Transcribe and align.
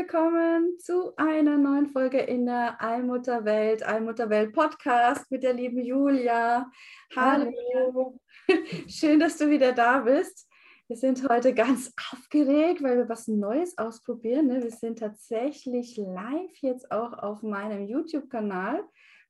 Willkommen 0.00 0.78
zu 0.78 1.14
einer 1.18 1.58
neuen 1.58 1.86
Folge 1.86 2.20
in 2.20 2.46
der 2.46 2.80
Allmutterwelt, 2.80 3.82
Allmutterwelt 3.82 4.54
Podcast 4.54 5.30
mit 5.30 5.42
der 5.42 5.52
lieben 5.52 5.78
Julia. 5.84 6.72
Hallo. 7.14 7.52
Hallo. 7.74 8.20
Schön, 8.88 9.20
dass 9.20 9.36
du 9.36 9.50
wieder 9.50 9.72
da 9.72 9.98
bist. 9.98 10.48
Wir 10.88 10.96
sind 10.96 11.28
heute 11.28 11.52
ganz 11.52 11.92
aufgeregt, 12.12 12.82
weil 12.82 12.96
wir 12.96 13.10
was 13.10 13.28
Neues 13.28 13.76
ausprobieren. 13.76 14.46
Ne? 14.46 14.62
Wir 14.62 14.70
sind 14.70 15.00
tatsächlich 15.00 15.98
live 15.98 16.56
jetzt 16.62 16.90
auch 16.90 17.12
auf 17.12 17.42
meinem 17.42 17.86
YouTube-Kanal 17.86 18.82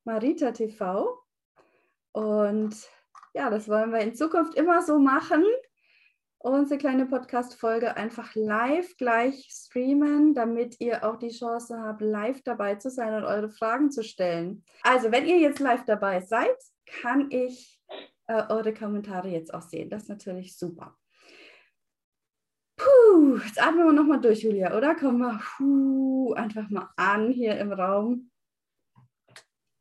Marita 0.05 0.53
TV. 0.53 1.19
Und 2.13 2.77
ja, 3.35 3.51
das 3.51 3.69
wollen 3.69 3.91
wir 3.91 4.03
in 4.03 4.15
Zukunft 4.15 4.55
immer 4.55 4.83
so 4.83 5.01
machen 5.01 5.43
unsere 6.41 6.79
kleine 6.79 7.07
Podcast-Folge 7.07 7.97
einfach 7.97 8.35
live 8.35 8.97
gleich 8.97 9.49
streamen, 9.51 10.35
damit 10.35 10.81
ihr 10.81 11.05
auch 11.05 11.17
die 11.17 11.31
Chance 11.31 11.79
habt, 11.81 12.01
live 12.01 12.43
dabei 12.43 12.77
zu 12.77 12.91
sein 12.91 13.15
und 13.15 13.25
eure 13.25 13.51
Fragen 13.51 13.91
zu 13.91 14.03
stellen. 14.03 14.65
Also, 14.83 15.13
wenn 15.13 15.27
ihr 15.27 15.39
jetzt 15.39 15.61
live 15.61 15.85
dabei 15.85 16.21
seid, 16.21 16.57
kann 16.87 17.31
ich 17.31 17.79
äh, 18.27 18.43
eure 18.49 18.73
Kommentare 18.73 19.29
jetzt 19.29 19.53
auch 19.53 19.63
sehen. 19.63 19.91
Das 19.91 20.05
ist 20.05 20.09
natürlich 20.09 20.57
super. 20.57 20.97
Puh, 22.77 23.37
jetzt 23.45 23.63
atmen 23.63 23.85
wir 23.85 23.93
nochmal 23.93 24.21
durch, 24.21 24.43
Julia, 24.43 24.75
oder? 24.75 24.95
Kommen 24.95 25.19
wir 25.19 25.39
puh, 25.59 26.33
einfach 26.33 26.71
mal 26.71 26.89
an 26.97 27.31
hier 27.31 27.59
im 27.59 27.73
Raum 27.73 28.31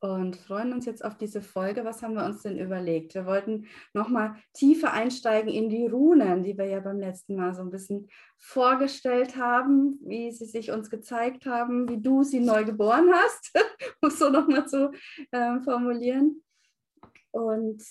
und 0.01 0.37
freuen 0.37 0.71
uns 0.71 0.85
jetzt 0.85 1.03
auf 1.03 1.17
diese 1.17 1.41
Folge. 1.41 1.83
Was 1.83 2.01
haben 2.01 2.13
wir 2.13 2.25
uns 2.25 2.41
denn 2.43 2.57
überlegt? 2.57 3.15
Wir 3.15 3.25
wollten 3.25 3.67
nochmal 3.93 4.35
tiefer 4.53 4.93
einsteigen 4.93 5.51
in 5.51 5.69
die 5.69 5.87
Runen, 5.87 6.43
die 6.43 6.57
wir 6.57 6.65
ja 6.65 6.79
beim 6.79 6.99
letzten 6.99 7.35
Mal 7.35 7.53
so 7.53 7.61
ein 7.61 7.69
bisschen 7.69 8.07
vorgestellt 8.37 9.35
haben, 9.35 9.99
wie 10.01 10.31
sie 10.31 10.45
sich 10.45 10.71
uns 10.71 10.89
gezeigt 10.89 11.45
haben, 11.45 11.89
wie 11.89 12.01
du 12.01 12.23
sie 12.23 12.39
neu 12.39 12.63
geboren 12.63 13.09
hast, 13.13 13.51
um 14.01 14.09
so 14.09 14.29
nochmal 14.29 14.67
zu 14.67 14.91
äh, 15.31 15.59
formulieren. 15.59 16.43
Und 17.31 17.83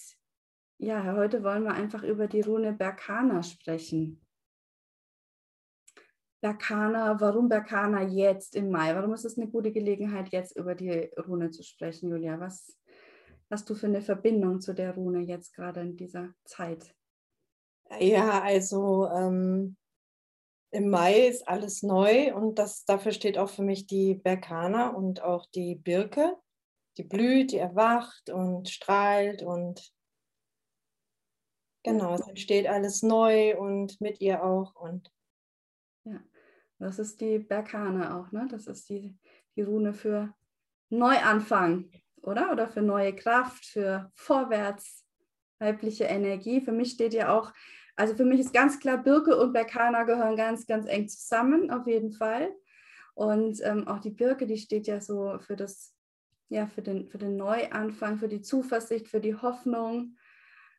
ja, 0.79 1.15
heute 1.15 1.43
wollen 1.43 1.65
wir 1.65 1.75
einfach 1.75 2.03
über 2.03 2.27
die 2.27 2.41
Rune 2.41 2.73
Berkana 2.73 3.43
sprechen. 3.43 4.21
Berkana, 6.41 7.21
warum 7.21 7.49
Berkana 7.49 8.03
jetzt 8.03 8.55
im 8.55 8.71
Mai? 8.71 8.95
Warum 8.95 9.13
ist 9.13 9.25
es 9.25 9.37
eine 9.37 9.49
gute 9.49 9.73
Gelegenheit, 9.73 10.29
jetzt 10.29 10.57
über 10.57 10.75
die 10.75 11.11
Rune 11.27 11.51
zu 11.51 11.65
sprechen, 11.65 12.11
Julia? 12.11 12.39
Was 12.39 12.79
hast 13.51 13.69
du 13.69 13.75
für 13.75 13.87
eine 13.87 14.03
Verbindung 14.03 14.61
zu 14.61 14.73
der 14.73 14.95
Rune 14.95 15.21
jetzt 15.21 15.55
gerade 15.55 15.81
in 15.81 15.97
dieser 15.97 16.33
Zeit? 16.45 16.95
Ja, 17.99 18.41
also 18.43 19.09
ähm, 19.09 19.77
im 20.71 20.91
Mai 20.91 21.27
ist 21.27 21.49
alles 21.49 21.83
neu 21.83 22.35
und 22.35 22.59
das, 22.59 22.85
dafür 22.85 23.13
steht 23.13 23.39
auch 23.39 23.49
für 23.49 23.63
mich 23.63 23.87
die 23.87 24.15
Berkana 24.15 24.91
und 24.91 25.23
auch 25.23 25.47
die 25.47 25.75
Birke. 25.75 26.37
Die 26.99 27.05
blüht, 27.05 27.53
die 27.53 27.59
erwacht 27.59 28.31
und 28.31 28.69
strahlt 28.69 29.43
und 29.43 29.93
genau, 31.85 32.15
es 32.15 32.27
entsteht 32.27 32.67
alles 32.67 33.03
neu 33.03 33.57
und 33.59 34.01
mit 34.01 34.21
ihr 34.21 34.45
auch 34.45 34.75
und 34.75 35.11
ja, 36.09 36.21
das 36.79 36.99
ist 36.99 37.21
die 37.21 37.39
Berkane 37.39 38.15
auch, 38.15 38.33
ne? 38.33 38.47
Das 38.51 38.67
ist 38.67 38.89
die, 38.89 39.17
die 39.57 39.63
Rune 39.63 39.93
für 39.93 40.35
Neuanfang, 40.91 41.91
oder? 42.23 42.53
Oder 42.53 42.69
für 42.69 42.83
neue 42.83 43.15
Kraft, 43.15 43.65
für 43.67 44.11
Vorwärts, 44.15 45.05
weibliche 45.59 46.05
Energie. 46.05 46.61
Für 46.61 46.73
mich 46.73 46.93
steht 46.93 47.15
ja 47.15 47.37
auch, 47.37 47.53
also 47.97 48.15
für 48.15 48.25
mich 48.25 48.41
ist 48.41 48.53
ganz 48.53 48.79
klar, 48.79 48.99
Birke 48.99 49.37
und 49.37 49.53
Berkana 49.53 50.05
gehören 50.05 50.37
ganz, 50.37 50.67
ganz 50.67 50.87
eng 50.87 51.09
zusammen, 51.09 51.71
auf 51.71 51.87
jeden 51.87 52.13
Fall. 52.13 52.55
Und 53.15 53.61
ähm, 53.65 53.89
auch 53.89 53.99
die 53.99 54.11
Birke, 54.11 54.47
die 54.47 54.59
steht 54.59 54.87
ja 54.87 55.01
so 55.01 55.39
für 55.41 55.57
das, 55.57 55.95
ja, 56.49 56.67
für 56.67 56.83
den, 56.83 57.09
für 57.09 57.19
den 57.19 57.37
Neuanfang, 57.37 58.19
für 58.19 58.29
die 58.29 58.43
Zuversicht, 58.43 59.09
für 59.09 59.21
die 59.21 59.35
Hoffnung, 59.35 60.17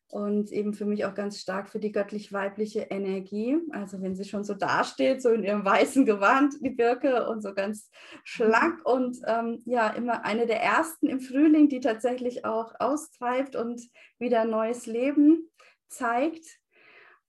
und 0.09 0.51
eben 0.51 0.73
für 0.73 0.85
mich 0.85 1.05
auch 1.05 1.13
ganz 1.13 1.39
stark 1.39 1.69
für 1.69 1.79
die 1.79 1.91
göttlich-weibliche 1.91 2.81
Energie. 2.89 3.57
Also 3.71 4.01
wenn 4.01 4.15
sie 4.15 4.25
schon 4.25 4.43
so 4.43 4.55
dasteht, 4.55 5.21
so 5.21 5.29
in 5.29 5.43
ihrem 5.43 5.63
weißen 5.63 6.05
Gewand, 6.05 6.55
die 6.61 6.71
Birke 6.71 7.29
und 7.29 7.41
so 7.41 7.53
ganz 7.53 7.89
schlank 8.23 8.83
und 8.85 9.19
ähm, 9.27 9.61
ja, 9.65 9.89
immer 9.89 10.25
eine 10.25 10.47
der 10.47 10.61
ersten 10.63 11.07
im 11.07 11.19
Frühling, 11.19 11.69
die 11.69 11.79
tatsächlich 11.79 12.43
auch 12.43 12.73
austreibt 12.79 13.55
und 13.55 13.81
wieder 14.17 14.45
neues 14.45 14.87
Leben 14.87 15.47
zeigt. 15.87 16.59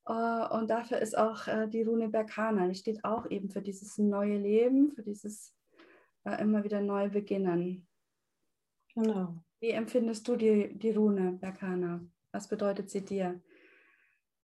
Uh, 0.08 0.48
und 0.50 0.70
dafür 0.70 0.98
ist 0.98 1.16
auch 1.16 1.46
uh, 1.46 1.66
die 1.66 1.82
Rune 1.82 2.08
Berkana, 2.08 2.66
die 2.66 2.74
steht 2.74 3.04
auch 3.04 3.30
eben 3.30 3.50
für 3.50 3.60
dieses 3.60 3.98
neue 3.98 4.38
Leben, 4.38 4.90
für 4.92 5.02
dieses 5.02 5.54
uh, 6.26 6.32
immer 6.32 6.64
wieder 6.64 6.80
neu 6.80 7.10
beginnen. 7.10 7.86
Genau. 8.94 9.36
Wie 9.60 9.70
empfindest 9.70 10.26
du 10.26 10.36
die, 10.36 10.76
die 10.76 10.92
Rune 10.92 11.32
Berkana? 11.32 12.00
Was 12.32 12.48
bedeutet 12.48 12.90
sie 12.90 13.04
dir? 13.04 13.40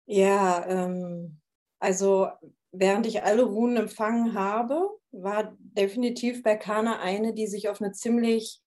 Ja, 0.05 0.65
ähm, 0.67 1.39
also 1.79 2.27
während 2.71 3.05
ich 3.05 3.23
alle 3.23 3.43
Runen 3.43 3.77
empfangen 3.77 4.33
habe, 4.33 4.89
war 5.11 5.55
definitiv 5.59 6.43
Berkana 6.43 6.99
eine, 6.99 7.33
die 7.33 7.47
sich 7.47 7.69
auf 7.69 7.81
eine 7.81 7.91
ziemlich 7.91 8.61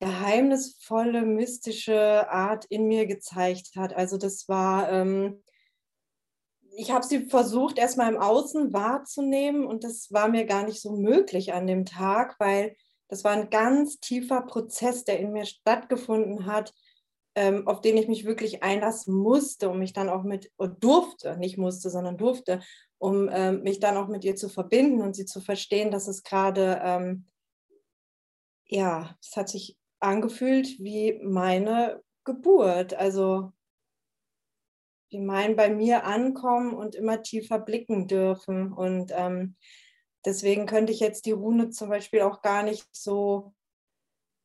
geheimnisvolle, 0.00 1.22
mystische 1.22 2.28
Art 2.28 2.64
in 2.64 2.88
mir 2.88 3.06
gezeigt 3.06 3.76
hat. 3.76 3.94
Also 3.94 4.16
das 4.16 4.48
war, 4.48 4.90
ähm, 4.90 5.42
ich 6.76 6.90
habe 6.90 7.04
sie 7.04 7.26
versucht, 7.26 7.78
erstmal 7.78 8.12
im 8.12 8.20
Außen 8.20 8.72
wahrzunehmen 8.72 9.64
und 9.64 9.84
das 9.84 10.10
war 10.10 10.28
mir 10.28 10.44
gar 10.44 10.64
nicht 10.64 10.80
so 10.80 10.96
möglich 10.96 11.52
an 11.52 11.68
dem 11.68 11.84
Tag, 11.84 12.34
weil 12.40 12.74
das 13.08 13.22
war 13.22 13.32
ein 13.32 13.50
ganz 13.50 14.00
tiefer 14.00 14.42
Prozess, 14.42 15.04
der 15.04 15.20
in 15.20 15.32
mir 15.32 15.44
stattgefunden 15.44 16.46
hat, 16.46 16.72
ähm, 17.34 17.66
auf 17.66 17.80
den 17.80 17.96
ich 17.96 18.08
mich 18.08 18.24
wirklich 18.24 18.62
einlassen 18.62 19.14
musste, 19.14 19.70
um 19.70 19.78
mich 19.78 19.92
dann 19.92 20.08
auch 20.08 20.22
mit, 20.22 20.52
durfte, 20.80 21.36
nicht 21.38 21.56
musste, 21.56 21.90
sondern 21.90 22.18
durfte, 22.18 22.60
um 22.98 23.28
ähm, 23.32 23.62
mich 23.62 23.80
dann 23.80 23.96
auch 23.96 24.08
mit 24.08 24.24
ihr 24.24 24.36
zu 24.36 24.48
verbinden 24.48 25.02
und 25.02 25.16
sie 25.16 25.24
zu 25.24 25.40
verstehen, 25.40 25.90
dass 25.90 26.08
es 26.08 26.22
gerade, 26.22 26.80
ähm, 26.82 27.26
ja, 28.66 29.16
es 29.20 29.36
hat 29.36 29.48
sich 29.48 29.76
angefühlt 30.00 30.78
wie 30.78 31.18
meine 31.22 32.02
Geburt, 32.24 32.94
also 32.94 33.52
wie 35.10 35.20
mein 35.20 35.56
bei 35.56 35.68
mir 35.68 36.04
ankommen 36.04 36.74
und 36.74 36.94
immer 36.94 37.22
tiefer 37.22 37.58
blicken 37.58 38.08
dürfen. 38.08 38.72
Und 38.72 39.12
ähm, 39.14 39.56
deswegen 40.24 40.66
könnte 40.66 40.92
ich 40.92 41.00
jetzt 41.00 41.26
die 41.26 41.32
Rune 41.32 41.70
zum 41.70 41.88
Beispiel 41.88 42.22
auch 42.22 42.42
gar 42.42 42.62
nicht 42.62 42.86
so 42.92 43.52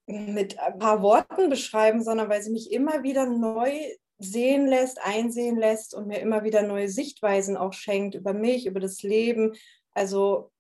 mit 0.08 0.58
ein 0.60 0.80
paar 0.80 1.02
Worten 1.02 1.50
beschreiben, 1.50 2.02
sondern 2.02 2.30
weil 2.30 2.42
sie 2.42 2.52
mich 2.52 2.72
immer 2.72 3.04
wieder 3.04 3.26
neu 3.26 3.72
sehen 4.18 4.66
lässt, 4.66 5.00
einsehen 5.02 5.58
lässt 5.58 5.94
und 5.94 6.08
mir 6.08 6.20
immer 6.20 6.44
wieder 6.44 6.64
neue 6.64 6.90
Sichtweisen 6.90 7.56
auch 7.56 7.74
schenkt 7.74 8.16
über 8.16 8.34
mich, 8.34 8.66
über 8.66 8.80
das 8.80 9.04
Leben. 9.04 9.54
Also 9.92 10.52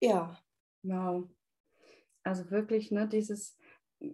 ja. 0.00 0.38
Wow. 0.82 1.28
Also 2.24 2.50
wirklich, 2.50 2.90
ne, 2.90 3.06
dieses 3.06 3.56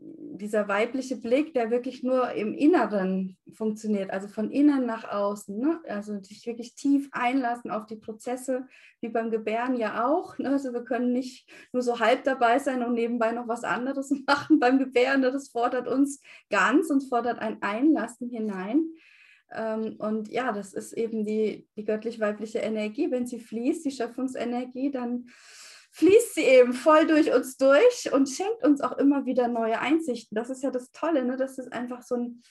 dieser 0.01 0.69
weibliche 0.69 1.17
Blick, 1.17 1.55
der 1.55 1.71
wirklich 1.71 2.03
nur 2.03 2.33
im 2.33 2.55
Inneren 2.55 3.37
funktioniert, 3.53 4.11
also 4.11 4.29
von 4.29 4.51
innen 4.51 4.87
nach 4.87 5.05
außen. 5.05 5.59
Ne? 5.59 5.81
Also 5.89 6.21
sich 6.23 6.47
wirklich 6.47 6.75
tief 6.75 7.09
einlassen 7.13 7.71
auf 7.71 7.87
die 7.87 7.97
Prozesse, 7.97 8.67
wie 9.01 9.09
beim 9.09 9.31
Gebären 9.31 9.77
ja 9.77 10.07
auch. 10.07 10.39
Ne? 10.39 10.51
Also 10.51 10.73
wir 10.73 10.85
können 10.85 11.13
nicht 11.13 11.51
nur 11.73 11.83
so 11.83 12.01
halb 12.01 12.25
dabei 12.25 12.59
sein 12.59 12.83
und 12.83 12.95
nebenbei 12.95 13.33
noch 13.33 13.49
was 13.49 13.65
anderes 13.65 14.11
machen 14.27 14.59
beim 14.59 14.79
Gebären. 14.79 15.21
Ne? 15.21 15.33
Das 15.33 15.49
fordert 15.49 15.89
uns 15.89 16.21
ganz 16.49 16.91
und 16.91 17.09
fordert 17.09 17.39
ein 17.39 17.61
Einlassen 17.63 18.31
hinein. 18.31 18.85
Ähm, 19.53 19.97
und 19.99 20.29
ja, 20.29 20.53
das 20.53 20.73
ist 20.73 20.93
eben 20.93 21.25
die, 21.25 21.67
die 21.77 21.85
göttlich-weibliche 21.85 22.59
Energie. 22.59 23.11
Wenn 23.11 23.27
sie 23.27 23.41
fließt, 23.41 23.85
die 23.85 23.91
Schöpfungsenergie, 23.91 24.91
dann 24.91 25.27
fließt 25.93 26.35
sie 26.35 26.45
eben 26.45 26.73
voll 26.73 27.07
durch 27.07 27.33
uns 27.35 27.57
durch 27.57 28.13
und 28.13 28.29
schenkt 28.29 28.65
uns 28.65 28.81
auch 28.81 28.97
immer 28.99 29.27
wieder 29.27 29.49
neue 29.49 29.81
Einsichten. 29.81 30.35
Das 30.35 30.51
ist 30.51 30.63
ja 30.63 30.71
das 30.71 30.93
Tolle, 30.93 31.25
ne? 31.25 31.37
dass 31.37 31.59
es 31.59 31.69
einfach 31.69 32.03
so 32.03 32.17
ein 32.17 32.43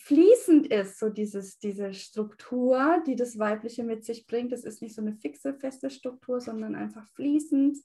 fließend 0.00 0.66
ist, 0.68 0.98
so 0.98 1.10
dieses, 1.10 1.58
diese 1.58 1.92
Struktur, 1.92 3.02
die 3.06 3.16
das 3.16 3.38
Weibliche 3.38 3.84
mit 3.84 4.04
sich 4.04 4.26
bringt. 4.26 4.50
Das 4.50 4.64
ist 4.64 4.80
nicht 4.80 4.94
so 4.94 5.02
eine 5.02 5.14
fixe, 5.14 5.54
feste 5.54 5.90
Struktur, 5.90 6.40
sondern 6.40 6.74
einfach 6.74 7.06
fließend, 7.10 7.76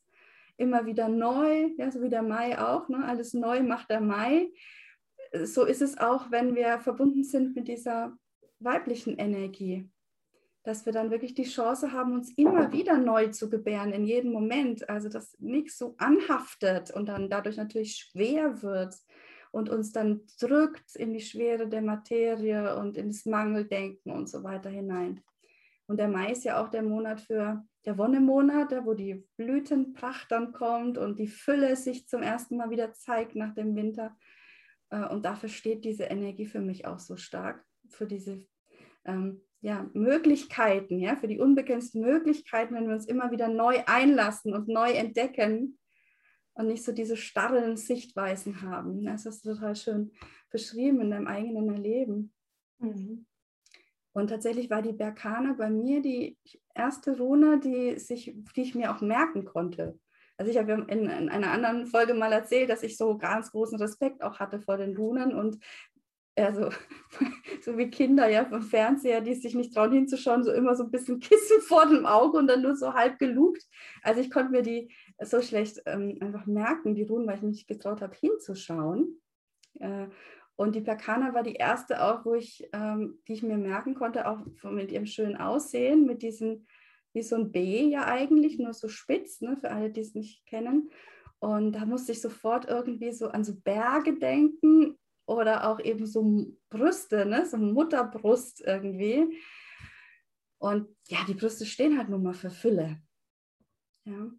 immer 0.58 0.86
wieder 0.86 1.10
neu, 1.10 1.72
ja, 1.78 1.92
so 1.92 2.02
wie 2.02 2.10
der 2.10 2.24
Mai 2.24 2.58
auch, 2.58 2.88
ne? 2.88 3.04
alles 3.04 3.34
neu 3.34 3.62
macht 3.64 3.90
der 3.90 4.00
Mai. 4.00 4.50
So 5.44 5.66
ist 5.66 5.82
es 5.82 5.98
auch, 5.98 6.32
wenn 6.32 6.56
wir 6.56 6.80
verbunden 6.80 7.24
sind 7.24 7.56
mit 7.56 7.68
dieser 7.68 8.18
weiblichen 8.60 9.18
Energie, 9.18 9.90
dass 10.66 10.86
wir 10.86 10.94
dann 10.94 11.12
wirklich 11.12 11.36
die 11.36 11.44
Chance 11.44 11.92
haben, 11.92 12.14
uns 12.14 12.32
immer 12.38 12.72
wieder 12.72 12.98
neu 12.98 13.28
zu 13.28 13.50
gebären, 13.50 13.94
in 13.94 14.04
jedem 14.04 14.32
Moment. 14.32 14.90
Also, 14.90 15.10
dass 15.10 15.38
nichts 15.40 15.78
so 15.78 15.96
anhaftet 15.98 16.92
und 16.92 17.08
dann 17.08 17.30
dadurch 17.30 17.58
natürlich 17.58 17.96
schwer 17.96 18.62
wird 18.64 18.96
und 19.52 19.70
uns 19.70 19.92
dann 19.92 20.22
drückt 20.40 20.96
in 20.96 21.14
die 21.14 21.22
Schwere 21.22 21.68
der 21.68 21.82
Materie 21.82 22.78
und 22.78 22.98
ins 22.98 23.26
Mangeldenken 23.26 24.12
und 24.12 24.28
so 24.28 24.44
weiter 24.44 24.70
hinein. 24.70 25.22
Und 25.88 25.98
der 25.98 26.08
Mai 26.08 26.32
ist 26.32 26.44
ja 26.44 26.62
auch 26.62 26.70
der 26.70 26.82
Monat 26.82 27.22
für 27.22 27.64
der 27.86 27.98
Wonnemonat, 27.98 28.86
wo 28.86 28.96
die 28.96 29.24
Blütenpracht 29.38 30.32
dann 30.32 30.52
kommt 30.52 30.98
und 30.98 31.20
die 31.20 31.28
Fülle 31.28 31.76
sich 31.76 32.08
zum 32.08 32.24
ersten 32.24 32.58
Mal 32.58 32.72
wieder 32.72 32.94
zeigt 32.94 33.36
nach 33.36 33.54
dem 33.54 33.76
Winter. 33.76 34.18
Äh, 34.90 35.06
und 35.06 35.26
dafür 35.26 35.50
steht 35.50 35.86
diese 35.86 36.06
Energie 36.06 36.48
für 36.48 36.62
mich 36.62 36.88
auch 36.88 37.00
so 37.00 37.18
stark, 37.18 37.64
für 37.88 38.08
diese 38.08 38.46
ähm, 39.06 39.42
ja, 39.66 39.90
Möglichkeiten, 39.94 41.00
ja, 41.00 41.16
für 41.16 41.28
die 41.28 41.40
unbegrenzten 41.40 42.02
Möglichkeiten, 42.02 42.76
wenn 42.76 42.88
wir 42.88 42.94
uns 42.94 43.08
immer 43.08 43.32
wieder 43.32 43.48
neu 43.48 43.82
einlassen 43.88 44.54
und 44.54 44.68
neu 44.68 44.92
entdecken, 44.92 45.80
und 46.56 46.68
nicht 46.68 46.84
so 46.84 46.92
diese 46.92 47.18
starren 47.18 47.76
Sichtweisen 47.76 48.62
haben. 48.62 49.04
Das 49.04 49.26
ist 49.26 49.42
total 49.42 49.76
schön 49.76 50.12
beschrieben 50.50 51.02
in 51.02 51.12
deinem 51.12 51.28
eigenen 51.28 51.70
Erleben. 51.70 52.34
Mhm. 52.80 53.26
Und 54.14 54.30
tatsächlich 54.30 54.70
war 54.70 54.82
die 54.82 54.94
Berkana 54.94 55.54
bei 55.54 55.70
mir 55.70 56.02
die 56.02 56.38
erste 56.74 57.18
Rune, 57.18 57.60
die, 57.60 58.00
sich, 58.00 58.38
die 58.56 58.62
ich 58.62 58.74
mir 58.74 58.96
auch 58.96 59.02
merken 59.02 59.44
konnte. 59.44 60.00
Also 60.38 60.52
ich 60.52 60.58
habe 60.58 60.72
in, 60.72 61.10
in, 61.10 61.30
einer 61.30 61.52
anderen 61.52 61.86
Folge 61.88 62.14
mal 62.14 62.32
erzählt, 62.32 62.70
dass 62.70 62.84
ich 62.84 62.98
so 62.98 63.18
ganz 63.18 63.52
großen 63.52 63.78
Respekt 63.78 64.24
auch 64.24 64.40
hatte 64.40 64.62
vor 64.62 64.78
den 64.78 64.96
Runen 64.96 65.34
und 65.34 65.60
also 66.36 66.70
so 67.62 67.78
wie 67.78 67.90
Kinder 67.90 68.30
ja 68.30 68.46
vom 68.46 68.62
Fernseher, 68.62 69.22
die 69.22 69.36
sich 69.36 69.56
nicht 69.56 69.74
trauen 69.74 69.92
hinzuschauen, 69.92 70.44
so 70.44 70.52
immer 70.52 70.76
so 70.76 70.84
ein 70.84 70.92
bisschen 70.92 71.20
Kissen 71.22 71.62
vor 71.62 71.88
dem 71.88 72.06
Auge 72.06 72.38
und 72.38 72.48
dann 72.48 72.62
nur 72.62 72.76
so 72.76 72.94
halb 72.94 73.20
gelugt. 73.20 73.66
Also 74.02 74.22
ich 74.22 74.32
konnte 74.32 74.52
mir 74.52 74.62
die 74.62 74.92
so 75.22 75.42
schlecht 75.42 75.82
ähm, 75.86 76.18
einfach 76.20 76.46
merken, 76.46 76.96
die 76.96 77.04
Runen, 77.04 77.28
weil 77.28 77.36
ich 77.36 77.42
mich 77.42 77.56
nicht 77.56 77.68
getraut 77.68 78.02
habe 78.02 78.16
hinzuschauen. 78.16 79.22
Äh, 79.80 80.08
und 80.58 80.76
die 80.76 80.82
Perkana 80.82 81.34
war 81.34 81.44
die 81.44 81.56
erste 81.56 82.02
auch, 82.04 82.26
wo 82.26 82.34
ich, 82.34 82.68
ähm, 82.72 83.20
die 83.28 83.34
ich 83.34 83.44
mir 83.44 83.58
merken 83.58 83.94
konnte, 83.94 84.28
auch 84.28 84.40
mit 84.64 84.92
ihrem 84.92 85.06
schönen 85.06 85.36
Aussehen, 85.36 86.06
mit 86.06 86.22
diesen, 86.22 86.68
wie 87.14 87.24
so 87.24 87.36
ein 87.36 87.52
B 87.52 87.90
ja 87.90 88.06
eigentlich, 88.06 88.58
nur 88.58 88.74
so 88.74 88.88
spitz, 88.88 89.42
ne, 89.42 89.58
für 89.58 89.72
alle, 89.72 89.90
die 89.90 90.00
es 90.00 90.16
nicht 90.16 90.46
kennen. 90.46 90.92
Und 91.40 91.74
da 91.74 91.86
musste 91.86 92.14
ich 92.14 92.22
sofort 92.22 92.70
irgendwie 92.70 93.12
so 93.12 93.28
an 93.28 93.44
so 93.44 93.54
Berge 93.54 94.18
denken 94.18 94.98
oder 95.26 95.70
auch 95.70 95.80
eben 95.80 96.06
so 96.06 96.46
Brüste, 96.70 97.26
ne? 97.26 97.46
so 97.46 97.58
Mutterbrust 97.58 98.62
irgendwie. 98.62 99.40
Und 100.60 100.96
ja, 101.08 101.20
die 101.28 101.34
Brüste 101.34 101.66
stehen 101.66 101.98
halt 101.98 102.10
nun 102.10 102.24
mal 102.24 102.34
für 102.34 102.50
Fülle. 102.50 103.02
Ja. 104.06 104.32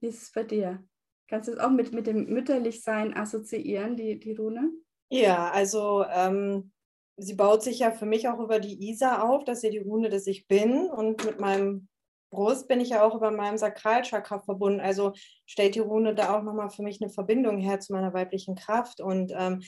Wie 0.00 0.06
ist 0.06 0.22
es 0.22 0.32
bei 0.32 0.44
dir? 0.44 0.86
Kannst 1.28 1.48
du 1.48 1.52
es 1.52 1.58
auch 1.58 1.70
mit, 1.70 1.92
mit 1.92 2.06
dem 2.06 2.26
Mütterlichsein 2.26 3.16
assoziieren, 3.16 3.96
die, 3.96 4.18
die 4.18 4.34
Rune? 4.34 4.70
Ja, 5.10 5.50
also 5.50 6.04
ähm, 6.10 6.72
sie 7.16 7.34
baut 7.34 7.62
sich 7.62 7.80
ja 7.80 7.90
für 7.90 8.06
mich 8.06 8.28
auch 8.28 8.40
über 8.40 8.60
die 8.60 8.90
Isa 8.90 9.22
auf, 9.22 9.44
dass 9.44 9.60
sie 9.60 9.70
die 9.70 9.78
Rune 9.78 10.10
dass 10.10 10.26
Ich 10.26 10.46
Bin 10.46 10.86
und 10.90 11.24
mit 11.24 11.40
meinem 11.40 11.88
Brust 12.34 12.68
bin 12.68 12.80
ich 12.80 12.90
ja 12.90 13.02
auch 13.02 13.14
über 13.14 13.30
meinem 13.30 13.56
Sakralchakra 13.56 14.40
verbunden. 14.40 14.80
Also 14.80 15.12
stellt 15.46 15.74
die 15.74 15.80
Rune 15.80 16.14
da 16.14 16.36
auch 16.36 16.42
nochmal 16.42 16.70
für 16.70 16.82
mich 16.82 17.00
eine 17.00 17.10
Verbindung 17.10 17.58
her 17.58 17.80
zu 17.80 17.92
meiner 17.92 18.12
weiblichen 18.12 18.56
Kraft. 18.56 19.00
Und 19.00 19.32
ähm, 19.36 19.62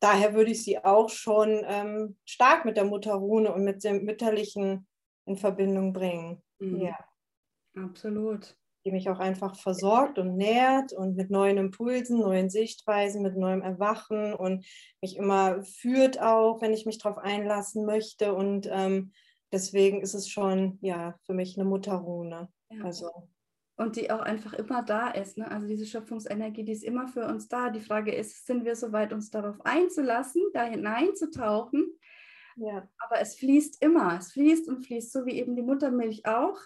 daher 0.00 0.34
würde 0.34 0.50
ich 0.50 0.64
sie 0.64 0.82
auch 0.84 1.10
schon 1.10 1.62
ähm, 1.66 2.16
stark 2.24 2.64
mit 2.64 2.76
der 2.76 2.84
Mutterrune 2.84 3.52
und 3.52 3.62
mit 3.62 3.84
dem 3.84 4.04
Mütterlichen 4.04 4.88
in 5.26 5.36
Verbindung 5.36 5.92
bringen. 5.92 6.42
Mhm. 6.58 6.80
Ja. 6.80 6.98
Absolut. 7.76 8.56
Die 8.84 8.90
mich 8.90 9.08
auch 9.08 9.20
einfach 9.20 9.56
versorgt 9.56 10.18
und 10.18 10.36
nährt 10.36 10.92
und 10.92 11.14
mit 11.14 11.30
neuen 11.30 11.56
Impulsen, 11.56 12.18
neuen 12.18 12.50
Sichtweisen, 12.50 13.22
mit 13.22 13.36
neuem 13.36 13.62
Erwachen 13.62 14.34
und 14.34 14.66
mich 15.00 15.16
immer 15.16 15.62
führt 15.62 16.20
auch, 16.20 16.60
wenn 16.60 16.72
ich 16.72 16.84
mich 16.84 16.98
darauf 16.98 17.18
einlassen 17.18 17.86
möchte. 17.86 18.34
Und 18.34 18.68
ähm, 18.70 19.12
deswegen 19.52 20.00
ist 20.00 20.14
es 20.14 20.28
schon 20.28 20.78
ja 20.80 21.14
für 21.24 21.34
mich 21.34 21.56
eine 21.56 21.68
Mutterrune. 21.68 22.48
Ja. 22.70 22.84
Also. 22.84 23.10
Und 23.76 23.96
die 23.96 24.10
auch 24.10 24.20
einfach 24.20 24.52
immer 24.52 24.82
da 24.82 25.08
ist. 25.08 25.38
Ne? 25.38 25.50
Also 25.50 25.66
diese 25.66 25.86
Schöpfungsenergie, 25.86 26.64
die 26.64 26.72
ist 26.72 26.84
immer 26.84 27.08
für 27.08 27.26
uns 27.26 27.48
da. 27.48 27.70
Die 27.70 27.80
Frage 27.80 28.14
ist, 28.14 28.46
sind 28.46 28.64
wir 28.64 28.76
soweit, 28.76 29.12
uns 29.12 29.30
darauf 29.30 29.64
einzulassen, 29.64 30.42
da 30.52 30.64
hineinzutauchen? 30.64 31.86
Ja. 32.56 32.88
Aber 32.98 33.20
es 33.20 33.34
fließt 33.36 33.82
immer. 33.82 34.18
Es 34.18 34.32
fließt 34.32 34.68
und 34.68 34.84
fließt, 34.84 35.12
so 35.12 35.26
wie 35.26 35.38
eben 35.38 35.56
die 35.56 35.62
Muttermilch 35.62 36.26
auch. 36.26 36.58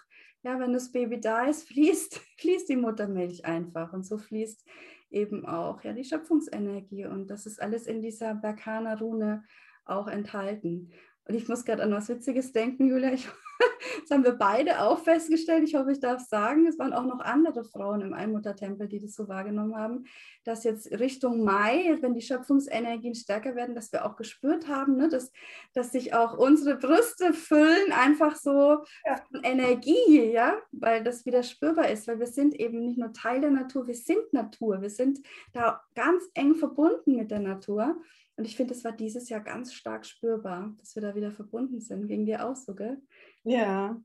Ja, 0.43 0.59
wenn 0.59 0.73
das 0.73 0.91
Baby 0.91 1.19
da 1.19 1.45
ist, 1.45 1.63
fließt, 1.67 2.21
fließt 2.39 2.69
die 2.69 2.75
Muttermilch 2.75 3.45
einfach. 3.45 3.93
Und 3.93 4.05
so 4.05 4.17
fließt 4.17 4.65
eben 5.09 5.45
auch 5.45 5.83
ja, 5.83 5.93
die 5.93 6.03
Schöpfungsenergie. 6.03 7.05
Und 7.05 7.27
das 7.27 7.45
ist 7.45 7.61
alles 7.61 7.87
in 7.87 8.01
dieser 8.01 8.35
Berkana-Rune 8.35 9.43
auch 9.85 10.07
enthalten. 10.07 10.91
Und 11.27 11.35
ich 11.35 11.47
muss 11.49 11.65
gerade 11.65 11.83
an 11.83 11.91
was 11.91 12.07
Witziges 12.07 12.53
denken, 12.53 12.87
Julia. 12.87 13.11
Ich, 13.11 13.27
das 14.01 14.11
haben 14.11 14.23
wir 14.23 14.33
beide 14.33 14.81
auch 14.81 14.99
festgestellt. 14.99 15.63
Ich 15.67 15.75
hoffe, 15.75 15.91
ich 15.91 15.99
darf 15.99 16.21
sagen, 16.21 16.65
es 16.67 16.79
waren 16.79 16.93
auch 16.93 17.03
noch 17.03 17.19
andere 17.19 17.65
Frauen 17.65 18.01
im 18.01 18.13
Einmuttertempel, 18.13 18.87
die 18.87 18.99
das 18.99 19.13
so 19.13 19.27
wahrgenommen 19.27 19.75
haben, 19.75 20.05
dass 20.45 20.63
jetzt 20.63 20.89
Richtung 20.97 21.43
Mai, 21.43 21.97
wenn 21.99 22.13
die 22.13 22.21
Schöpfungsenergien 22.21 23.13
stärker 23.13 23.55
werden, 23.55 23.75
dass 23.75 23.91
wir 23.91 24.05
auch 24.05 24.15
gespürt 24.15 24.69
haben, 24.69 24.95
ne, 24.95 25.09
dass, 25.09 25.31
dass 25.73 25.91
sich 25.91 26.13
auch 26.13 26.37
unsere 26.37 26.77
Brüste 26.77 27.33
füllen, 27.33 27.91
einfach 27.91 28.37
so 28.37 28.83
ja. 29.05 29.21
von 29.29 29.43
Energie, 29.43 30.31
ja, 30.31 30.57
weil 30.71 31.03
das 31.03 31.25
wieder 31.25 31.43
spürbar 31.43 31.89
ist, 31.89 32.07
weil 32.07 32.19
wir 32.19 32.27
sind 32.27 32.55
eben 32.55 32.85
nicht 32.85 32.97
nur 32.97 33.11
Teil 33.11 33.41
der 33.41 33.51
Natur, 33.51 33.85
wir 33.87 33.95
sind 33.95 34.31
Natur, 34.31 34.81
wir 34.81 34.89
sind 34.89 35.19
da 35.51 35.81
ganz 35.93 36.23
eng 36.35 36.55
verbunden 36.55 37.17
mit 37.17 37.31
der 37.31 37.39
Natur. 37.39 37.97
Und 38.37 38.45
ich 38.45 38.55
finde, 38.55 38.75
es 38.75 38.83
war 38.83 38.91
dieses 38.91 39.29
Jahr 39.29 39.41
ganz 39.41 39.73
stark 39.73 40.05
spürbar, 40.05 40.75
dass 40.79 40.95
wir 40.95 41.01
da 41.01 41.15
wieder 41.15 41.31
verbunden 41.31 41.81
sind. 41.81 42.07
Ging 42.07 42.25
dir 42.25 42.47
auch 42.47 42.55
so, 42.55 42.75
gell? 42.75 43.01
Ja. 43.43 43.99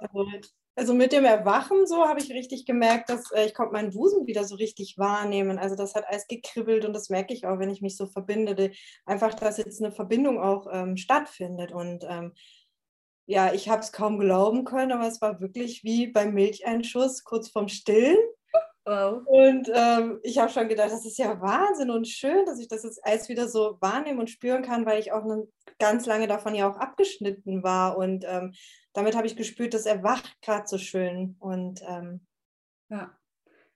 Also, 0.00 0.26
also 0.74 0.94
mit 0.94 1.12
dem 1.12 1.26
Erwachen 1.26 1.86
so 1.86 2.06
habe 2.06 2.18
ich 2.18 2.30
richtig 2.30 2.64
gemerkt, 2.64 3.10
dass 3.10 3.30
äh, 3.32 3.44
ich 3.44 3.54
konnte 3.54 3.74
meinen 3.74 3.92
Busen 3.92 4.26
wieder 4.26 4.44
so 4.44 4.56
richtig 4.56 4.96
wahrnehmen. 4.96 5.58
Also 5.58 5.76
das 5.76 5.94
hat 5.94 6.06
alles 6.08 6.26
gekribbelt 6.26 6.86
und 6.86 6.94
das 6.94 7.10
merke 7.10 7.34
ich 7.34 7.46
auch, 7.46 7.58
wenn 7.58 7.70
ich 7.70 7.82
mich 7.82 7.96
so 7.96 8.06
verbinde. 8.06 8.72
Einfach, 9.04 9.34
dass 9.34 9.58
jetzt 9.58 9.82
eine 9.82 9.92
Verbindung 9.92 10.40
auch 10.40 10.66
ähm, 10.72 10.96
stattfindet. 10.96 11.70
Und 11.70 12.04
ähm, 12.08 12.32
ja, 13.26 13.52
ich 13.52 13.68
habe 13.68 13.82
es 13.82 13.92
kaum 13.92 14.18
glauben 14.18 14.64
können, 14.64 14.92
aber 14.92 15.06
es 15.06 15.20
war 15.20 15.40
wirklich 15.40 15.84
wie 15.84 16.06
beim 16.06 16.32
Milcheinschuss 16.32 17.22
kurz 17.22 17.50
vorm 17.50 17.68
Stillen. 17.68 18.16
Wow. 18.86 19.22
Und 19.26 19.70
ähm, 19.74 20.20
ich 20.22 20.38
habe 20.38 20.50
schon 20.50 20.68
gedacht, 20.68 20.90
das 20.90 21.06
ist 21.06 21.16
ja 21.16 21.40
Wahnsinn 21.40 21.90
und 21.90 22.06
schön, 22.06 22.44
dass 22.44 22.60
ich 22.60 22.68
das 22.68 22.84
jetzt 22.84 23.04
alles 23.04 23.30
wieder 23.30 23.48
so 23.48 23.78
wahrnehmen 23.80 24.20
und 24.20 24.28
spüren 24.28 24.62
kann, 24.62 24.84
weil 24.84 25.00
ich 25.00 25.12
auch 25.12 25.24
ganz 25.78 26.04
lange 26.04 26.26
davon 26.26 26.54
ja 26.54 26.68
auch 26.68 26.76
abgeschnitten 26.76 27.62
war. 27.62 27.96
Und 27.96 28.24
ähm, 28.28 28.52
damit 28.92 29.16
habe 29.16 29.26
ich 29.26 29.36
gespürt, 29.36 29.72
das 29.72 29.86
erwacht 29.86 30.36
gerade 30.42 30.66
so 30.66 30.76
schön. 30.76 31.36
Und 31.38 31.82
ähm, 31.88 32.26
ja. 32.90 33.16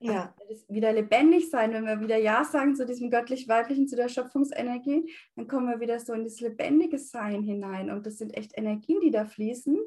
Ja. 0.01 0.33
Also 0.47 0.63
wieder 0.69 0.93
lebendig 0.93 1.49
sein, 1.49 1.73
wenn 1.73 1.85
wir 1.85 1.99
wieder 1.99 2.17
Ja 2.17 2.45
sagen 2.45 2.75
zu 2.75 2.85
diesem 2.85 3.09
göttlich-weiblichen, 3.09 3.87
zu 3.87 3.97
der 3.97 4.07
Schöpfungsenergie, 4.07 5.11
dann 5.35 5.47
kommen 5.47 5.67
wir 5.67 5.81
wieder 5.81 5.99
so 5.99 6.13
in 6.13 6.23
das 6.23 6.39
lebendige 6.39 6.97
Sein 6.97 7.43
hinein. 7.43 7.89
Und 7.89 8.05
das 8.05 8.17
sind 8.17 8.37
echt 8.37 8.57
Energien, 8.57 9.01
die 9.01 9.11
da 9.11 9.25
fließen. 9.25 9.77